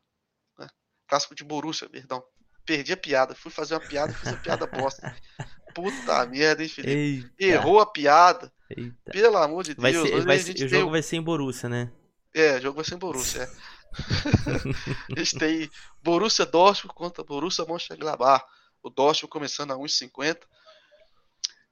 [0.58, 0.66] Né?
[1.06, 2.24] Clássico de Borussia, perdão
[2.70, 3.34] perdi a piada.
[3.34, 5.16] Fui fazer uma piada, fiz a piada bosta.
[5.74, 6.92] Puta merda, hein, Felipe?
[6.92, 7.44] Eita.
[7.44, 8.52] Errou a piada.
[8.68, 9.10] Eita.
[9.10, 10.08] Pelo amor de Deus.
[10.08, 11.90] Ser, vai, o jogo vai ser em Borussia, né?
[12.32, 13.48] É, o jogo vai ser em Borussia, é.
[15.16, 15.70] a gente tem
[16.00, 18.44] Borussia Dortmund contra Borussia Mönchengladbach.
[18.82, 20.38] O Dortmund começando a 1,50.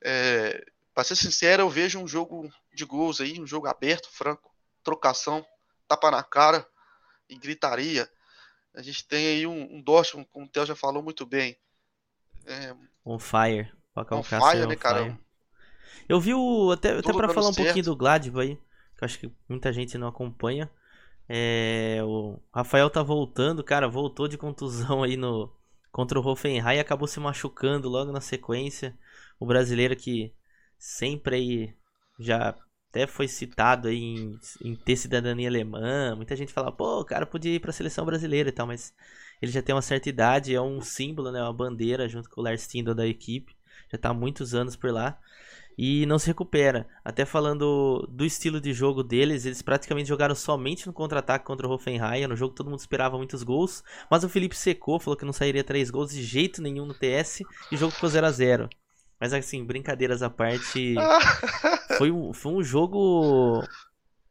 [0.04, 0.64] É,
[0.98, 5.46] pra ser sincero, eu vejo um jogo de gols aí, um jogo aberto, franco, trocação,
[5.86, 6.66] tapa na cara
[7.30, 8.10] e gritaria.
[8.74, 11.56] A gente tem aí um, um Dortmund, como o Theo já falou muito bem.
[12.44, 12.74] É,
[13.06, 13.72] on fire.
[14.10, 15.16] On fire, né, cara?
[16.08, 16.72] Eu vi o.
[16.72, 17.66] Até, até pra falar um certo.
[17.66, 18.56] pouquinho do Gladbach aí,
[18.96, 20.68] que eu acho que muita gente não acompanha.
[21.28, 25.48] É, o Rafael tá voltando, cara, voltou de contusão aí no
[25.92, 28.98] contra o Hoffenheim e acabou se machucando logo na sequência.
[29.38, 30.34] O brasileiro que
[30.78, 31.74] sempre aí
[32.18, 32.54] já
[32.90, 36.14] até foi citado aí em, em, ter cidadania alemã.
[36.16, 38.94] Muita gente fala, pô, o cara podia ir para a seleção brasileira e tal, mas
[39.42, 42.44] ele já tem uma certa idade, é um símbolo, né, uma bandeira junto com o
[42.44, 43.54] Lars Stindl da equipe.
[43.90, 45.18] Já está há muitos anos por lá
[45.76, 46.88] e não se recupera.
[47.04, 51.70] Até falando do estilo de jogo deles, eles praticamente jogaram somente no contra-ataque contra o
[51.70, 52.26] Hoffenheim.
[52.26, 55.62] No jogo todo mundo esperava muitos gols, mas o Felipe secou, falou que não sairia
[55.62, 58.68] três gols de jeito nenhum no TS e o jogo ficou 0 a 0
[59.20, 60.94] mas assim, brincadeiras à parte,
[61.98, 63.62] foi um, foi um jogo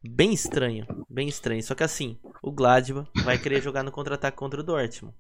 [0.02, 1.62] bem estranho, bem estranho.
[1.62, 5.16] Só que assim, o Gladbach vai querer jogar no contra-ataque contra o Dortmund.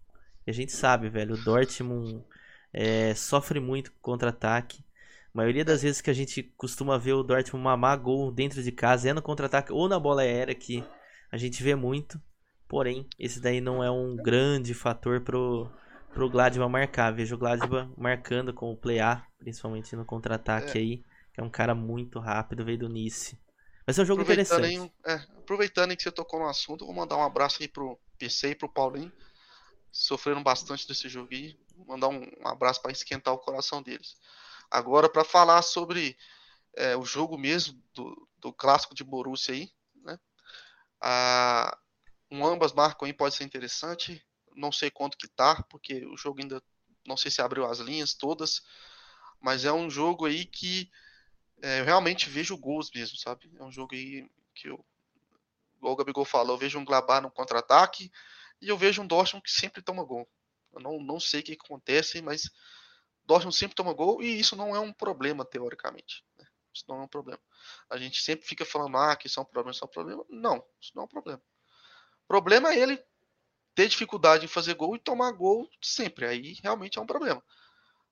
[0.45, 2.23] E a gente sabe, velho, o Dortmund
[2.73, 4.85] é, sofre muito com contra-ataque.
[5.33, 8.71] A maioria das vezes que a gente costuma ver o Dortmund mamar gol dentro de
[8.71, 10.83] casa é no contra-ataque ou na bola aérea que
[11.31, 12.21] a gente vê muito.
[12.67, 15.69] Porém, esse daí não é um grande fator pro,
[16.13, 17.13] pro Gladbach marcar.
[17.13, 20.81] Vejo o Gladbach marcando com o play A, principalmente no contra-ataque é.
[20.81, 20.97] aí,
[21.33, 23.39] que é um cara muito rápido, veio do Nice.
[23.85, 24.91] Mas é um jogo aproveitando interessante.
[25.05, 28.49] Aí, é, aproveitando que você tocou no assunto, vou mandar um abraço aí pro PC
[28.49, 29.11] e pro Paulinho.
[29.91, 31.57] Sofreram bastante desse jogo aí.
[31.75, 34.15] Vou mandar um, um abraço para esquentar o coração deles.
[34.69, 36.17] Agora, para falar sobre
[36.75, 39.71] é, o jogo mesmo do, do clássico de Borussia aí,
[40.03, 40.19] né?
[41.01, 41.77] Ah,
[42.29, 44.21] um ambas marcam aí pode ser interessante
[44.57, 46.61] não sei quanto que tá, porque o jogo ainda
[47.05, 48.61] não sei se abriu as linhas todas,
[49.39, 50.91] mas é um jogo aí que
[51.61, 53.49] é, eu realmente vejo gols mesmo, sabe?
[53.57, 54.83] É um jogo aí que eu,
[55.77, 58.11] igual o Gabigol falou, eu vejo um Glabar no contra-ataque
[58.61, 60.27] e eu vejo um Dortmund que sempre toma gol.
[60.73, 62.49] Eu não, não sei o que, acontece, mas
[63.25, 66.25] Dortmund sempre toma gol e isso não é um problema, teoricamente.
[66.37, 66.45] Né?
[66.73, 67.41] Isso não é um problema.
[67.89, 70.25] A gente sempre fica falando, ah, que isso é um problema, isso é um problema.
[70.29, 71.41] Não, isso não é um problema.
[72.23, 73.03] O problema é ele
[73.77, 76.25] ter dificuldade em fazer gol e tomar gol sempre.
[76.25, 77.43] Aí realmente é um problema.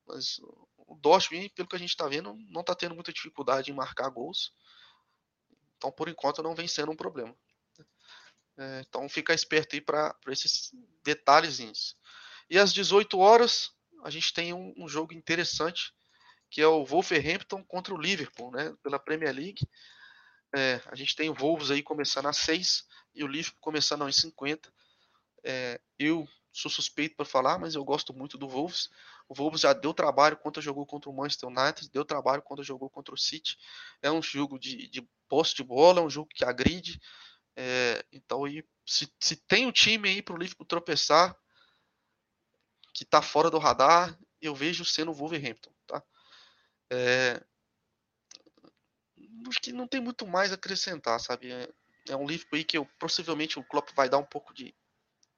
[0.05, 0.39] Mas
[0.77, 4.07] o Dortmund, pelo que a gente está vendo, não está tendo muita dificuldade em marcar
[4.09, 4.53] gols.
[5.75, 7.35] Então, por enquanto, não vem sendo um problema.
[8.59, 10.71] É, então, fica esperto aí para esses
[11.03, 11.97] detalhezinhos.
[12.47, 13.71] E às 18 horas,
[14.03, 15.91] a gente tem um, um, jogo interessante,
[16.47, 19.67] que é o Wolverhampton contra o Liverpool, né, pela Premier League.
[20.55, 22.85] É, a gente tem o Wolves aí começando às 6
[23.15, 24.71] e o Liverpool começando às 50.
[25.45, 28.89] É, eu sou suspeito para falar, mas eu gosto muito do Wolves.
[29.29, 32.89] O Wolves já deu trabalho quando jogou contra o Manchester United, deu trabalho quando jogou
[32.89, 33.57] contra o City.
[34.01, 36.99] É um jogo de, de posse de bola, é um jogo que agride.
[37.55, 41.37] É, então, aí, se, se tem um time aí para o Liverpool tropeçar,
[42.93, 45.71] que está fora do radar, eu vejo sendo o Wolverhampton.
[45.85, 46.03] Tá?
[46.89, 47.43] É,
[49.47, 51.51] acho que não tem muito mais a acrescentar, sabe?
[51.51, 51.69] É,
[52.09, 54.73] é um Liverpool aí que eu, possivelmente o Klopp vai dar um pouco de,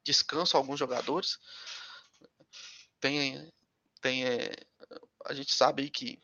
[0.04, 1.38] descanso a alguns jogadores.
[3.00, 3.52] Tem,
[4.00, 4.52] tem é,
[5.26, 6.20] a gente sabe aí que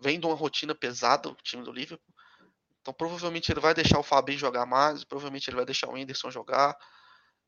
[0.00, 2.14] vem de uma rotina pesada o time do Liverpool.
[2.80, 6.30] Então provavelmente ele vai deixar o Fabinho jogar mais, provavelmente ele vai deixar o Anderson
[6.30, 6.76] jogar.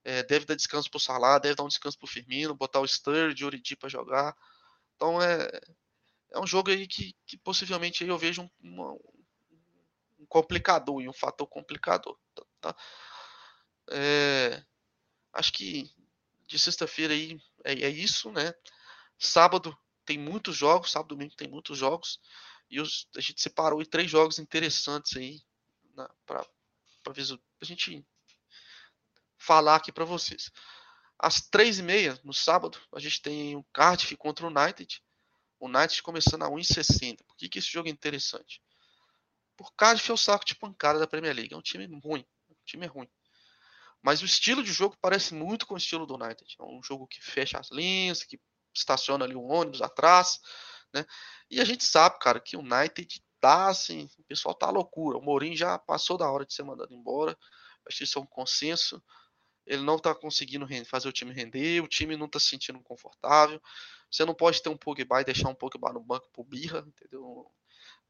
[0.04, 3.44] É, deve dar descanso pro Salah, deve dar um descanso pro Firmino, botar o Sturridge,
[3.44, 4.36] o Origi para jogar.
[4.96, 5.48] Então é,
[6.32, 8.98] é um jogo aí que, que possivelmente eu vejo um,
[10.18, 12.18] um complicador e um fator complicador.
[12.60, 12.76] Tá?
[13.92, 14.64] É,
[15.32, 15.90] acho que
[16.46, 18.52] de sexta-feira aí é, é, isso, né?
[19.18, 22.20] Sábado tem muitos jogos, sábado domingo tem muitos jogos.
[22.70, 25.42] E os, a gente separou aí três jogos interessantes aí
[26.26, 26.46] para
[27.06, 28.04] a gente
[29.38, 30.50] falar aqui para vocês.
[31.18, 35.02] Às três e meia, no sábado, a gente tem o Cardiff contra o United.
[35.60, 37.24] O United começando a 1,60.
[37.24, 38.60] Por que, que esse jogo é interessante?
[39.56, 41.54] Por Cardiff é o saco de pancada da Premier League.
[41.54, 42.26] É um time ruim.
[42.50, 43.08] Um time ruim.
[44.02, 46.56] Mas o estilo de jogo parece muito com o estilo do United.
[46.58, 48.40] É um jogo que fecha as linhas, que
[48.74, 50.40] estaciona ali o ônibus atrás,
[50.92, 51.06] né?
[51.50, 55.18] E a gente sabe, cara, que o United tá assim, o pessoal tá loucura.
[55.18, 57.36] O Mourinho já passou da hora de ser mandado embora.
[57.86, 59.02] Acho que isso é um consenso.
[59.66, 63.60] Ele não tá conseguindo fazer o time render, o time não tá se sentindo confortável.
[64.10, 67.50] Você não pode ter um Pogba e deixar um Pogba no banco por birra, entendeu?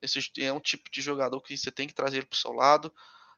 [0.00, 2.92] Esse é um tipo de jogador que você tem que trazer ele pro seu lado.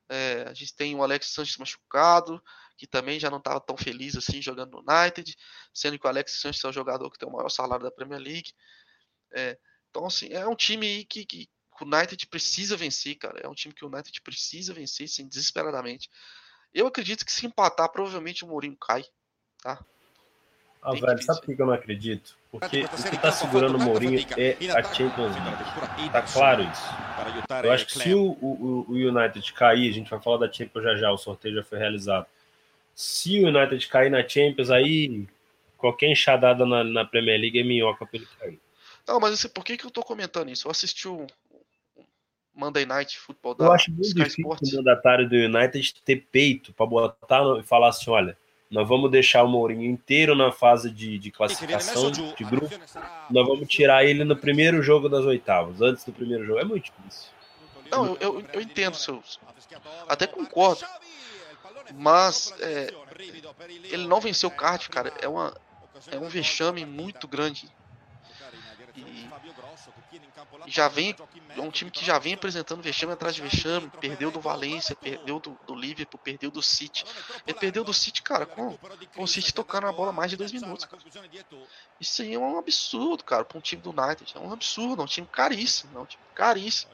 [0.08, 2.42] É, a gente tem o Alex Sanches machucado,
[2.76, 5.34] que também já não estava tão feliz assim jogando no United,
[5.72, 8.20] sendo que o Alex Sanches é o jogador que tem o maior salário da Premier
[8.20, 8.52] League.
[9.32, 9.58] É,
[9.90, 11.48] então, assim, é um time que, que,
[11.80, 13.40] o United precisa vencer, cara.
[13.40, 16.08] É um time que o United precisa vencer, sim, desesperadamente.
[16.72, 19.04] Eu acredito que se empatar, provavelmente o Mourinho cai,
[19.62, 19.84] tá?
[20.82, 22.36] Ah, velho, sabe por que eu não acredito?
[22.60, 26.10] Porque o que tá segurando o Mourinho é a Champions League.
[26.12, 26.82] Tá claro isso.
[27.64, 30.84] Eu acho que se o, o, o United cair, a gente vai falar da Champions
[30.84, 32.26] já já, o sorteio já foi realizado.
[32.94, 35.26] Se o United cair na Champions, aí
[35.76, 38.60] qualquer enxadada na, na Premier League é minhoca pra ele cair.
[39.06, 40.68] Não, mas assim, por que, que eu tô comentando isso?
[40.68, 41.26] Eu assisti o
[42.54, 44.72] Monday Night Football da Eu acho muito Sky difícil Sports.
[44.72, 48.38] o mandatário do United ter peito para botar e falar assim, olha,
[48.74, 52.74] nós vamos deixar o Mourinho inteiro na fase de, de classificação de grupo.
[53.30, 56.58] Nós vamos tirar ele no primeiro jogo das oitavas, antes do primeiro jogo.
[56.58, 57.30] É muito difícil.
[57.88, 59.38] Não, eu, eu, eu entendo seus.
[60.08, 60.84] Até concordo.
[61.94, 62.92] Mas é,
[63.84, 65.12] ele não venceu o Cardiff, cara.
[65.22, 65.56] É, uma,
[66.10, 67.70] é um vexame muito grande
[70.66, 71.14] já vem
[71.56, 75.38] é um time que já vem apresentando vexame atrás de vexame, perdeu do Valência, perdeu
[75.38, 77.04] do, do Liverpool, perdeu do City.
[77.46, 78.76] Ele perdeu do City, cara, com,
[79.14, 80.84] com o City tocando a bola mais de dois minutos.
[80.84, 81.02] Cara.
[82.00, 84.34] Isso aí é um absurdo, cara, para um time do United.
[84.36, 86.92] É um absurdo, é um time caríssimo, é um time caríssimo.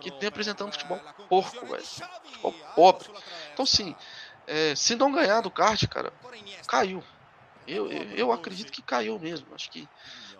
[0.00, 1.84] Que tem apresentando futebol porco, velho.
[1.84, 3.08] Futebol pobre.
[3.52, 3.94] Então, sim,
[4.46, 6.12] é, se não ganhar do kart, cara,
[6.66, 7.02] caiu.
[7.66, 9.46] Eu, eu, eu acredito que caiu mesmo.
[9.54, 9.88] Acho que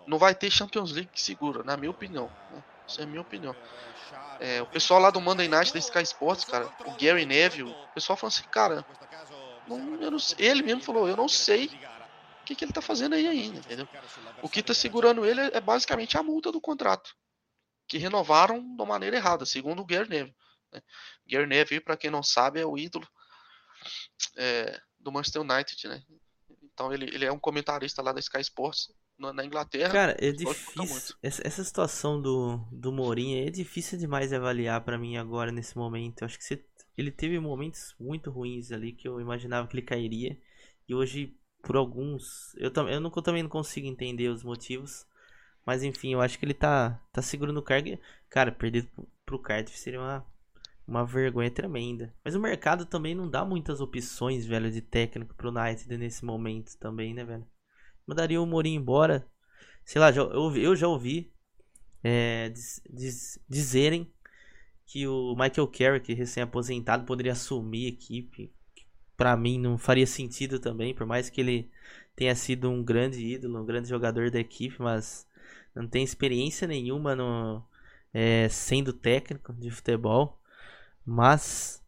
[0.07, 2.31] não vai ter Champions League que segura, na minha opinião.
[2.51, 2.63] Né?
[2.87, 3.55] Isso é a minha opinião.
[4.39, 7.93] É, o pessoal lá do Monday Night da Sky Sports, cara, o Gary Neville, o
[7.93, 8.85] pessoal falou assim, cara,
[9.67, 13.27] não, não ele mesmo falou, eu não sei o que, que ele tá fazendo aí
[13.27, 13.87] ainda, entendeu?
[14.41, 17.13] O que tá segurando ele é basicamente a multa do contrato,
[17.87, 20.35] que renovaram de uma maneira errada, segundo o Gary Neville.
[20.71, 20.81] Né?
[21.27, 23.07] Gary Neville, para quem não sabe, é o ídolo
[24.37, 26.01] é, do Manchester United, né?
[26.77, 29.91] Então ele, ele é um comentarista lá da Sky Sports na Inglaterra.
[29.91, 31.15] Cara, é difícil.
[31.23, 35.75] Essa, essa, situação do, do Mourinho é difícil demais de avaliar para mim agora nesse
[35.75, 36.21] momento.
[36.21, 36.63] Eu acho que você,
[36.95, 40.39] ele teve momentos muito ruins ali que eu imaginava que ele cairia.
[40.87, 42.53] E hoje, por alguns.
[42.57, 45.03] Eu, tam, eu, não, eu também não consigo entender os motivos.
[45.65, 47.97] Mas enfim, eu acho que ele tá, tá segurando o cargo.
[48.29, 48.87] Cara, perder
[49.25, 50.23] pro Cardiff seria uma,
[50.87, 52.13] uma vergonha tremenda.
[52.23, 56.77] Mas o mercado também não dá muitas opções, velho, de técnico pro United nesse momento
[56.77, 57.45] também, né, velho?
[58.07, 59.27] mandaria o Mourinho embora.
[59.83, 61.31] Sei lá, já, eu, eu já ouvi
[62.03, 64.11] é, diz, diz, dizerem
[64.85, 68.53] que o Michael Carrick, recém-aposentado, poderia assumir a equipe.
[69.17, 71.69] Para mim não faria sentido também, por mais que ele
[72.15, 75.27] tenha sido um grande ídolo, um grande jogador da equipe, mas
[75.75, 77.63] não tem experiência nenhuma no,
[78.13, 80.39] é, sendo técnico de futebol.
[81.07, 81.81] Mas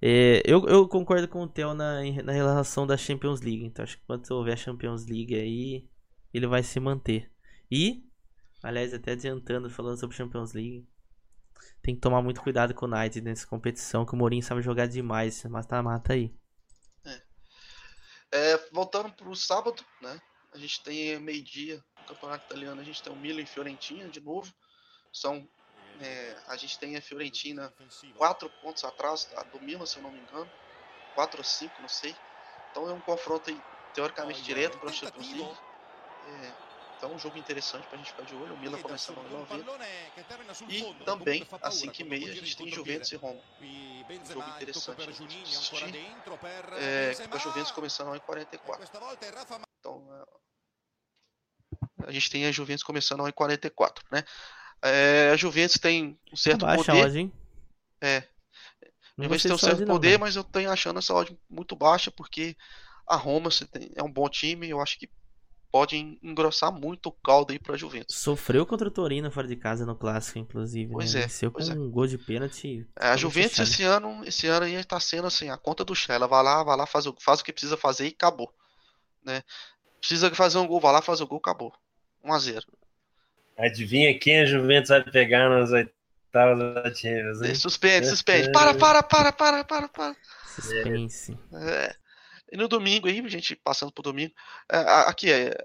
[0.00, 3.62] é, eu, eu concordo com o Theo na, na relação da Champions League.
[3.64, 5.86] Então acho que quando houver a Champions League aí,
[6.32, 7.30] ele vai se manter.
[7.70, 8.08] E,
[8.62, 10.88] aliás, até adiantando, falando sobre Champions League,
[11.82, 14.86] tem que tomar muito cuidado com o United nessa competição, que o Mourinho sabe jogar
[14.86, 16.34] demais, mas tá mata aí.
[17.04, 17.22] É.
[18.32, 20.18] É, voltando pro sábado, né?
[20.52, 24.20] A gente tem meio-dia no Campeonato Italiano, a gente tem o Milan e Fiorentina de
[24.20, 24.50] novo.
[25.12, 25.46] São
[26.00, 27.72] é, a gente tem a Fiorentina
[28.16, 30.50] quatro pontos atrás do Milan, se eu não me engano.
[31.14, 32.14] Quatro ou cinco, não sei.
[32.70, 33.60] Então é um confronto aí,
[33.94, 35.56] teoricamente direto para a Champions League.
[36.26, 36.52] É,
[36.96, 38.54] então é um jogo interessante para a gente ficar de olho.
[38.54, 39.64] O Milan começando a 90.
[40.68, 43.40] E também, às 5 e meia, a gente tem Juventus e Roma.
[43.60, 45.96] Um jogo interessante a gente assistir.
[46.78, 48.88] É, com a Juventus começando a 44.
[49.78, 50.24] Então, é,
[52.06, 54.24] a gente tem a Juventus começando a 44, né?
[54.84, 57.02] É, a Juventus tem um certo Baixa poder.
[57.02, 57.32] A odd, hein?
[58.02, 58.24] É.
[59.18, 62.10] A Juventus tem um certo poder, não, mas eu tenho achando essa odd muito baixa,
[62.10, 62.54] porque
[63.06, 65.08] a Roma tem, é um bom time, eu acho que
[65.72, 68.14] pode engrossar muito o caldo aí pra Juventus.
[68.14, 70.92] Sofreu contra o Torino fora de casa no clássico, inclusive.
[70.92, 71.20] Pois né?
[71.20, 71.22] é.
[71.22, 71.78] Venceu pois com é.
[71.78, 72.86] um gol de pênalti.
[73.00, 76.14] É, a Juventus esse ano, esse ano aí tá sendo assim, a conta do chá.
[76.14, 78.54] Ela vai lá, vai lá, faz o, faz o que precisa fazer e acabou.
[79.24, 79.42] né?
[79.98, 81.72] Precisa fazer um gol, vai lá, faz o gol, acabou.
[82.22, 82.64] 1 a 0
[83.56, 87.54] Adivinha quem a Juventus vai pegar nas oitavas da Champions, hein?
[87.54, 88.50] Suspende, suspende.
[88.52, 90.16] Para, para, para, para, para, para.
[90.46, 91.38] Suspense.
[91.52, 91.94] É.
[92.52, 94.32] E no domingo aí, gente, passando pro domingo,
[94.70, 94.78] é,
[95.08, 95.56] aqui, é,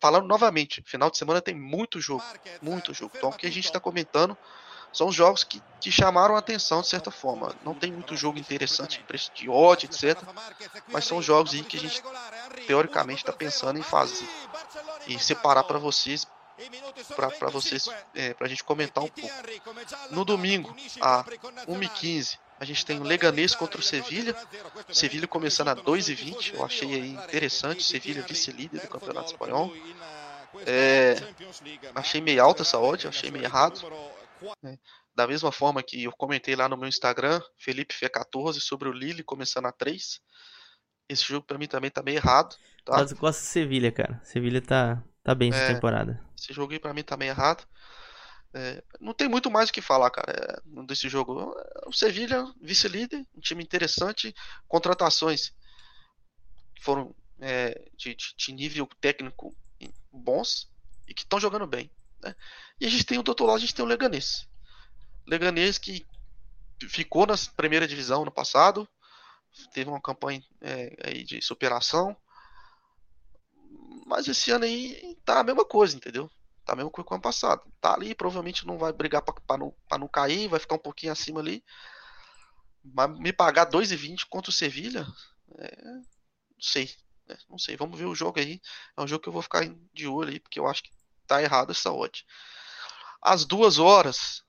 [0.00, 2.22] falando novamente, final de semana tem muito jogo,
[2.60, 3.12] muito jogo.
[3.16, 4.36] Então o que a gente está comentando
[4.92, 7.54] são os jogos que, que chamaram a atenção de certa forma.
[7.62, 10.18] Não tem muito jogo interessante, preço de ódio, etc.
[10.88, 12.02] Mas são jogos aí que a gente
[12.66, 14.26] teoricamente está pensando em fazer
[15.06, 16.26] e separar para vocês
[17.14, 19.34] para vocês é, para a gente comentar um pouco.
[20.10, 21.24] No domingo, a
[21.68, 24.34] 1h15, a gente tem o Leganês contra o Sevilha.
[24.90, 26.54] Sevilha começando a 2,20.
[26.54, 27.82] Eu achei aí interessante.
[27.82, 29.72] Sevilha vice-líder do Campeonato Espanhol.
[30.66, 31.16] É,
[31.94, 33.80] achei meio alta essa odd, achei meio errado.
[34.64, 34.78] É,
[35.14, 39.22] da mesma forma que eu comentei lá no meu Instagram, Felipe F14 sobre o Lille
[39.22, 40.20] começando a 3.
[41.08, 42.56] Esse jogo para mim também tá meio errado.
[42.84, 42.94] Tá?
[42.96, 44.20] Mas eu gosto de Sevilha, cara.
[44.24, 46.25] Sevilha tá, tá bem essa é, temporada.
[46.38, 47.66] Esse jogo aí pra mim tá meio errado.
[48.54, 51.54] É, não tem muito mais o que falar, cara, é, desse jogo.
[51.86, 54.34] O Sevilha, vice-líder, um time interessante,
[54.66, 55.52] contratações
[56.80, 59.54] foram é, de, de, nível técnico
[60.12, 60.70] bons
[61.06, 61.90] e que estão jogando bem.
[62.22, 62.34] Né?
[62.80, 64.48] E a gente tem o outro lado, a gente tem o Leganês.
[65.26, 66.06] Leganês que
[66.88, 68.88] ficou na primeira divisão no passado,
[69.72, 72.16] teve uma campanha é, aí de superação,
[74.06, 76.30] mas esse ano aí tá a mesma coisa, entendeu?
[76.64, 77.62] Tá mesmo que o ano passado.
[77.80, 81.12] Tá ali, provavelmente não vai brigar para não, pra não cair, vai ficar um pouquinho
[81.12, 81.62] acima ali.
[82.82, 85.06] Mas me pagar 2,20 contra o Sevilha,
[85.58, 86.94] é, não sei.
[87.28, 87.36] Né?
[87.50, 88.60] Não sei, vamos ver o jogo aí.
[88.96, 90.90] É um jogo que eu vou ficar de olho aí, porque eu acho que
[91.26, 92.24] tá errado essa odd.
[93.20, 94.44] Às duas horas,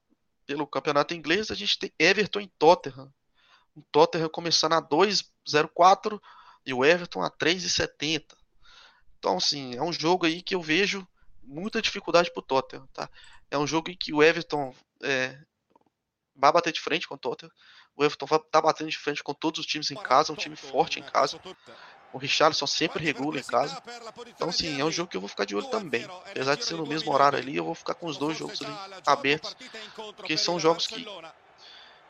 [0.45, 3.11] pelo campeonato inglês, a gente tem Everton em Tottenham.
[3.75, 6.21] O Tottenham começando a 2,04
[6.65, 8.36] e o Everton a 3,70.
[9.19, 11.07] Então, assim, é um jogo aí que eu vejo
[11.43, 13.09] muita dificuldade pro Tottenham, tá?
[13.49, 15.37] É um jogo em que o Everton é,
[16.35, 17.51] vai bater de frente com o Tottenham.
[17.95, 20.37] O Everton vai tá batendo de frente com todos os times em casa, é um
[20.37, 21.39] time forte em casa.
[22.13, 23.81] O Richarlison sempre regula em casa.
[24.27, 26.05] Então, sim, é um jogo que eu vou ficar de olho também.
[26.05, 29.01] Apesar de ser no mesmo horário ali, eu vou ficar com os dois jogos ali
[29.05, 29.55] abertos.
[30.15, 31.05] Porque são jogos que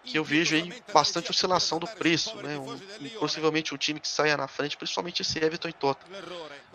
[0.07, 2.57] que eu vejo aí bastante oscilação do preço, né?
[2.57, 6.21] Um, possivelmente um time que saia na frente, principalmente esse Everton e Tottenham.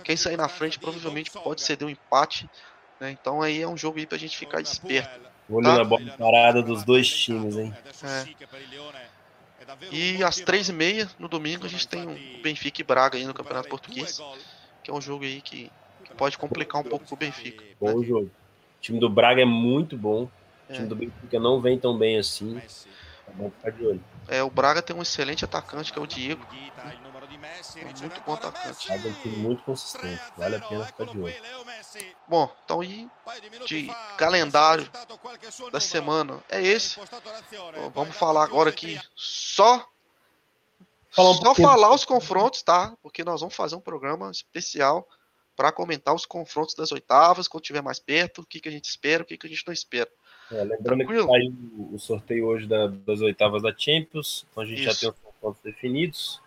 [0.04, 2.48] Quem sair na frente provavelmente pode ceder um empate,
[3.00, 3.10] né?
[3.10, 5.20] Então aí é um jogo aí pra gente ficar esperto.
[5.48, 5.78] Olho tá?
[5.78, 7.74] na bola parada dos dois times, hein?
[8.04, 8.26] É.
[9.90, 13.24] E às três e meia no domingo a gente tem o Benfica e Braga aí
[13.24, 14.20] no Campeonato Português,
[14.84, 15.70] que é um jogo aí que,
[16.04, 17.64] que pode complicar um pouco pro Benfica.
[17.80, 18.06] Bom né?
[18.06, 18.26] jogo.
[18.26, 20.28] O time do Braga é muito bom.
[20.68, 20.88] O time é.
[20.88, 22.60] do Benfica não vem tão bem assim.
[23.26, 24.04] É bom ficar de olho.
[24.28, 26.44] É, o Braga tem um excelente atacante que é o Diego.
[27.76, 28.90] É muito bom atacante.
[28.90, 30.22] É um time muito consistente.
[30.36, 31.34] Vale a pena ficar de olho.
[32.26, 33.08] Bom, então aí
[33.66, 34.88] de calendário
[35.70, 36.98] da semana é esse.
[37.94, 39.86] Vamos falar agora aqui só
[41.10, 42.96] falar um só falar os confrontos, tá?
[43.02, 45.06] Porque nós vamos fazer um programa especial
[45.54, 48.86] para comentar os confrontos das oitavas, quando tiver mais perto, o que, que a gente
[48.86, 50.10] espera, o que, que a gente não espera.
[50.52, 51.26] É, lembrando Tranquilo?
[51.26, 51.54] que saiu
[51.92, 54.92] o sorteio hoje da, das oitavas da Champions, então a gente Isso.
[54.92, 56.40] já tem os confrontos definidos.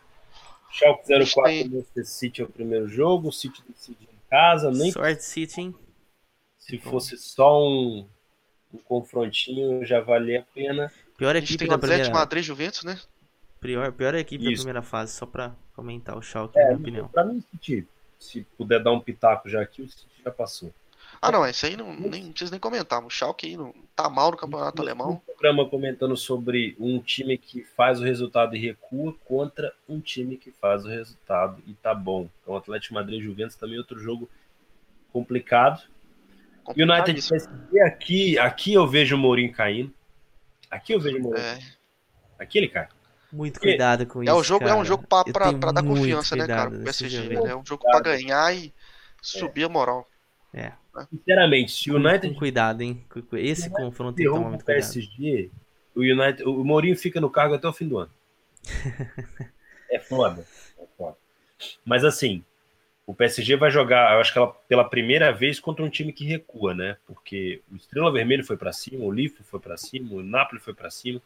[0.72, 1.70] Schalke 04 tem...
[1.70, 5.76] Manchester City é o primeiro jogo, o City decide em casa, nem Sorte City, hein?
[6.60, 8.06] Se fosse só um,
[8.74, 10.92] um confrontinho, já valia a pena.
[11.18, 12.10] Pior equipe da primeira...
[12.12, 13.00] Madrid Juventus, né?
[13.60, 14.52] Pior, pior equipe Isso.
[14.52, 17.08] da primeira fase, só pra comentar o Schalke, é, na minha opinião.
[17.08, 17.88] Pra mim, City,
[18.20, 20.72] se puder dar um pitaco já aqui, o City já passou.
[21.22, 23.04] Ah, não, esse aí não, nem, não precisa nem comentar.
[23.04, 25.12] O Schalke aí não tá mal no campeonato um, alemão.
[25.12, 30.38] Um programa comentando sobre um time que faz o resultado e recua contra um time
[30.38, 32.30] que faz o resultado e tá bom.
[32.42, 34.30] Então, o Atlético Madrid e Juventus também é outro jogo
[35.12, 35.82] complicado.
[36.70, 39.94] United PSG, aqui, aqui eu vejo o Mourinho caindo.
[40.70, 41.46] Aqui eu vejo o Mourinho.
[41.46, 41.60] É.
[42.40, 42.88] Aqui ele cai.
[43.32, 44.36] Muito cuidado com é isso.
[44.36, 44.72] O jogo, cara.
[44.72, 46.70] É um jogo pra, pra, pra dar confiança, né, cara?
[46.70, 47.52] O PSG, né?
[47.52, 48.74] É um jogo pra ganhar e
[49.22, 49.66] subir é.
[49.66, 50.08] a moral.
[50.54, 50.72] É.
[51.10, 52.34] Sinceramente, se o United.
[52.34, 53.04] Com cuidado, hein?
[53.34, 54.94] Esse confronto tem que tomar muito cuidado.
[54.94, 55.52] PSG,
[55.96, 58.12] o United, o Mourinho fica no cargo até o fim do ano.
[59.92, 60.46] é foda.
[60.80, 61.18] É foda.
[61.86, 62.44] Mas assim,
[63.06, 66.26] o PSG vai jogar, eu acho que ela, pela primeira vez contra um time que
[66.26, 66.98] recua, né?
[67.06, 70.74] Porque o Estrela Vermelho foi para cima, o Liverpool foi para cima, o Napoli foi
[70.74, 71.22] para cima.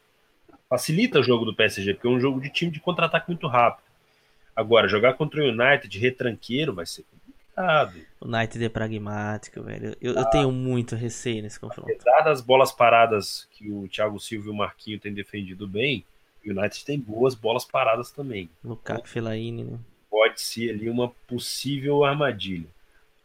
[0.70, 3.88] Facilita o jogo do PSG, porque é um jogo de time de contra-ataque muito rápido.
[4.56, 7.06] Agora, jogar contra o United retranqueiro vai ser
[7.60, 7.94] complicado.
[8.20, 9.96] O United é pragmático, velho.
[10.02, 11.92] Eu, ah, eu, tenho muito receio nesse confronto.
[11.92, 16.06] Apesar das bolas paradas que o Thiago Silva e o Marquinho têm defendido bem,
[16.46, 18.50] o United tem boas bolas paradas também.
[18.64, 19.80] Lukaku Fellaini, né?
[20.10, 22.68] pode ser ali uma possível armadilha.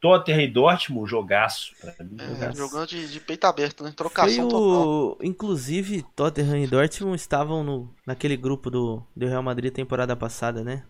[0.00, 1.74] Tottenham e Dortmund, jogaço.
[2.00, 2.58] Mim, é, jogaço.
[2.58, 3.92] Jogando de, de, peito aberto, né?
[3.96, 5.16] Trocação o...
[5.22, 10.84] Inclusive, Tottenham e Dortmund estavam no, naquele grupo do, do Real Madrid temporada passada, né?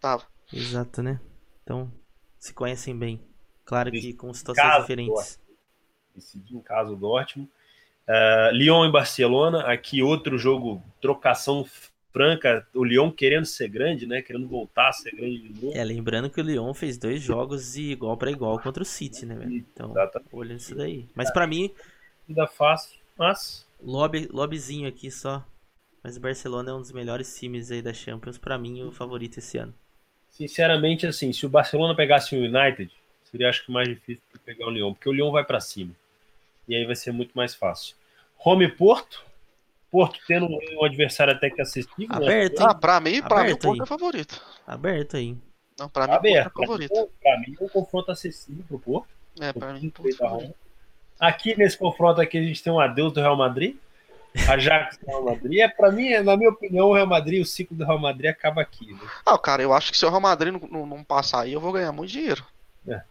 [0.00, 0.24] Tava.
[0.50, 1.20] Exato, né?
[1.62, 1.92] Então,
[2.38, 3.20] se conhecem bem.
[3.64, 5.40] Claro que com situações diferentes.
[6.14, 7.50] Decidiu em casa o Dortmund.
[8.08, 11.66] Uh, Lyon e Barcelona, aqui outro jogo, trocação
[12.12, 14.22] franca, o Lyon querendo ser grande, né?
[14.22, 15.76] Querendo voltar a ser grande de novo.
[15.76, 19.26] É, lembrando que o Lyon fez dois jogos de igual para igual contra o City,
[19.26, 19.56] né, velho?
[19.56, 20.28] Então, Exatamente.
[20.32, 21.06] olhando isso daí.
[21.14, 21.70] Mas para mim.
[22.28, 23.66] Ainda fácil, mas.
[23.82, 25.44] Lobby, lobbyzinho aqui só.
[26.02, 29.38] Mas o Barcelona é um dos melhores times aí da Champions, para mim, o favorito
[29.38, 29.74] esse ano.
[30.36, 32.92] Sinceramente, assim, se o Barcelona pegasse o United,
[33.30, 35.94] seria acho que mais difícil que pegar o Lyon, porque o Lyon vai para cima.
[36.68, 37.96] E aí vai ser muito mais fácil.
[38.44, 39.24] Home Porto,
[39.90, 42.20] Porto tendo um adversário até que acessível.
[42.20, 42.26] Né?
[42.26, 42.66] Aberto, né?
[42.68, 44.42] Ah, pra mim, pra mim, o Porto é favorito.
[44.66, 45.34] Aberto aí.
[45.78, 46.50] Não, pra mim, Aberto.
[46.50, 47.10] Porto é favorito.
[47.22, 49.08] Pra mim, é um confronto acessível pro Porto.
[49.40, 50.52] É, pra mim, Porto é.
[51.18, 53.74] Aqui nesse confronto aqui, a gente tem um adeus do Real Madrid.
[54.48, 55.60] Ajax Real Madrid.
[55.60, 58.60] É, pra mim, na minha opinião, o Real Madrid, o ciclo do Real Madrid acaba
[58.60, 58.92] aqui.
[58.92, 58.98] Né?
[59.24, 61.60] Ah, cara, eu acho que se o Real Madrid não, não, não passar aí, eu
[61.60, 62.44] vou ganhar muito dinheiro.
[62.86, 63.02] É.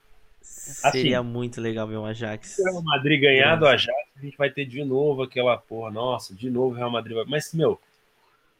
[0.41, 2.49] Seria assim, muito legal ver um Ajax.
[2.49, 5.91] Se o Real Madrid ganhar do Ajax, a gente vai ter de novo aquela porra,
[5.91, 7.25] nossa, de novo o Real Madrid vai.
[7.25, 7.79] Mas, meu.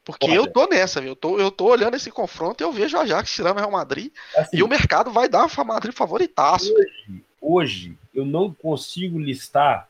[0.04, 1.12] Porque porra, eu tô nessa, viu?
[1.12, 3.72] Eu tô, eu tô olhando esse confronto e eu vejo o Ajax tirando o Real
[3.72, 4.12] Madrid.
[4.38, 6.72] Assim, e o mercado vai dar o Real Madrid favoritaço.
[6.72, 9.90] Hoje, hoje, eu não consigo listar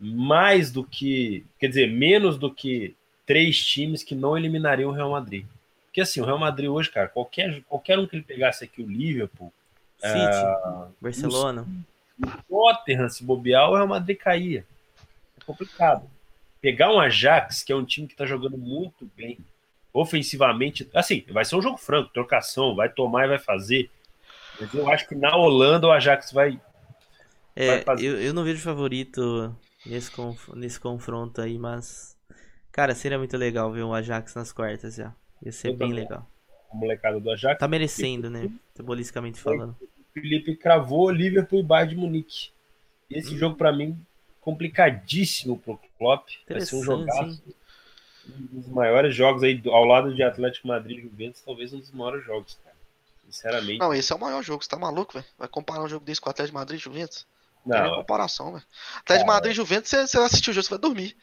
[0.00, 1.44] mais do que.
[1.58, 2.94] Quer dizer, menos do que
[3.26, 5.46] três times que não eliminariam o Real Madrid.
[5.86, 8.86] Porque assim, o Real Madrid hoje, cara, qualquer, qualquer um que ele pegasse aqui, o
[8.86, 9.52] Liverpool,
[9.98, 11.66] City, uh, Barcelona.
[12.48, 14.66] O Tottenham, se bobear, o Real Madrid caía.
[15.40, 16.08] É complicado.
[16.60, 19.38] Pegar um Ajax, que é um time que tá jogando muito bem,
[19.92, 23.90] ofensivamente, assim, vai ser um jogo franco, trocação, vai tomar e vai fazer.
[24.60, 26.60] Mas eu acho que na Holanda o Ajax vai.
[27.54, 29.54] É, vai eu, eu não vejo favorito
[29.86, 32.16] nesse, conf, nesse confronto aí, mas.
[32.72, 35.14] Cara, seria muito legal ver um Ajax nas quartas já.
[35.42, 36.02] Ia ser eu bem também.
[36.02, 36.28] legal.
[36.72, 37.58] A molecada do Ajax.
[37.58, 38.50] Tá merecendo, né?
[38.72, 39.76] Futebolisticamente falando.
[40.12, 42.50] Felipe cravou Liverpool e Bayern de Munique.
[43.10, 43.38] Esse hum.
[43.38, 43.98] jogo, para mim,
[44.40, 46.28] complicadíssimo pro Klopp.
[46.48, 47.42] Vai ser um jogaço.
[48.26, 51.90] Um dos maiores jogos aí, ao lado de Atlético Madrid e Juventus, talvez um dos
[51.90, 52.74] maiores jogos, cara.
[53.26, 53.78] Sinceramente.
[53.78, 55.26] Não, esse é o maior jogo, você tá maluco, velho?
[55.38, 57.26] Vai comparar um jogo desse com o Atlético Madrid e Juventus?
[57.64, 57.76] Não.
[57.76, 58.64] É comparação, velho.
[58.98, 61.16] Atlético Madrid e Juventus, você, você assistir o jogo, você vai dormir.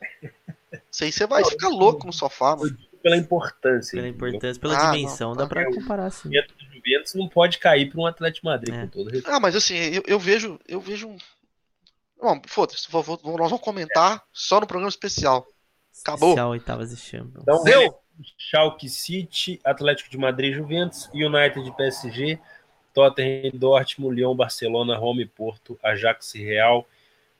[0.90, 2.76] Isso aí você vai não, ficar louco no sofá, mano.
[3.02, 3.96] Pela importância.
[3.96, 6.30] Pela importância, pela ah, dimensão, não, dá pra comparar sim.
[6.72, 8.80] Juventus não pode cair para um Atlético Madrid, é.
[8.82, 9.30] com todo respeito.
[9.30, 11.16] Ah, mas assim, eu, eu vejo, eu vejo um.
[12.20, 14.20] Bom, foda-se, nós vamos comentar é.
[14.32, 15.46] só no programa especial.
[16.00, 16.30] Acabou.
[16.30, 17.42] Especial oitavas de Champions.
[17.42, 17.98] Então, Deu?
[18.38, 22.38] Schalke City, Atlético de Madrid Juventus, United de PSG,
[22.92, 26.86] Tottenham Dortmund, Lyon Barcelona, Roma e Porto, Ajax Real,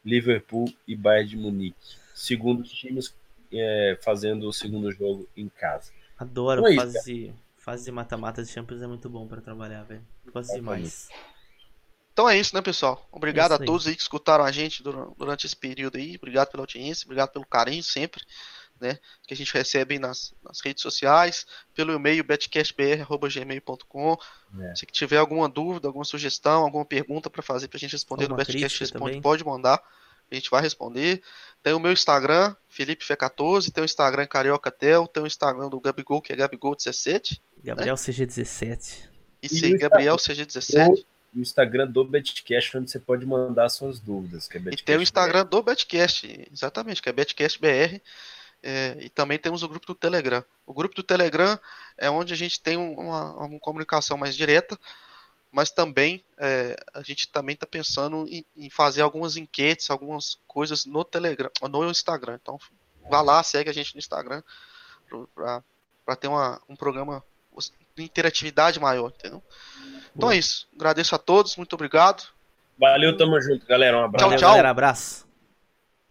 [0.04, 1.96] Liverpool e Bayern de Munique.
[2.14, 3.14] Segundo times
[3.52, 5.92] é, fazendo o segundo jogo em casa.
[6.18, 10.02] Adoro então, é fase, fase de mata-mata de Champions é muito bom para trabalhar, velho.
[10.32, 11.08] Gosto demais.
[12.12, 13.06] Então é isso, né, pessoal?
[13.10, 16.16] Obrigado é a todos aí que escutaram a gente durante esse período aí.
[16.16, 18.22] Obrigado pela audiência, obrigado pelo carinho sempre,
[18.82, 18.98] né?
[19.26, 24.18] Que a gente recebe nas, nas redes sociais, pelo e-mail betcastbr.gmail.com.
[24.60, 24.74] É.
[24.74, 28.44] Se tiver alguma dúvida, alguma sugestão, alguma pergunta para fazer pra gente responder alguma no
[28.44, 29.82] Betcast Responde, pode mandar.
[30.30, 31.22] A gente vai responder.
[31.62, 35.80] Tem o meu Instagram, Felipe Fe14, tem o Instagram Carioca Tel, tem o Instagram do
[35.80, 37.38] Gabigol, que é Gabigol17.
[37.62, 38.00] Gabriel né?
[38.00, 39.08] CG17.
[39.42, 41.04] Isso aí, Gabriel CG17.
[41.34, 44.46] O Instagram do Betcast, onde você pode mandar suas dúvidas.
[44.46, 45.50] Que é e tem o Instagram BR.
[45.50, 48.02] do Betcast, exatamente, que é BetcastBR.
[48.62, 50.44] É, e também temos o grupo do Telegram.
[50.64, 51.58] O grupo do Telegram
[51.98, 54.78] é onde a gente tem uma, uma comunicação mais direta,
[55.50, 60.86] mas também é, a gente também está pensando em, em, fazer algumas enquetes, algumas coisas
[60.86, 62.38] no Telegram, no Instagram.
[62.40, 62.58] Então
[63.10, 64.42] vá lá, segue a gente no Instagram
[66.04, 67.22] para ter uma, um programa
[67.96, 69.42] de interatividade maior, entendeu?
[70.16, 70.68] Então é isso.
[70.74, 72.24] Agradeço a todos, muito obrigado.
[72.78, 73.98] Valeu, tamo junto, galera.
[73.98, 74.28] Um abraço.
[74.28, 74.48] Tchau, tchau.
[74.50, 75.31] Galera, abraço.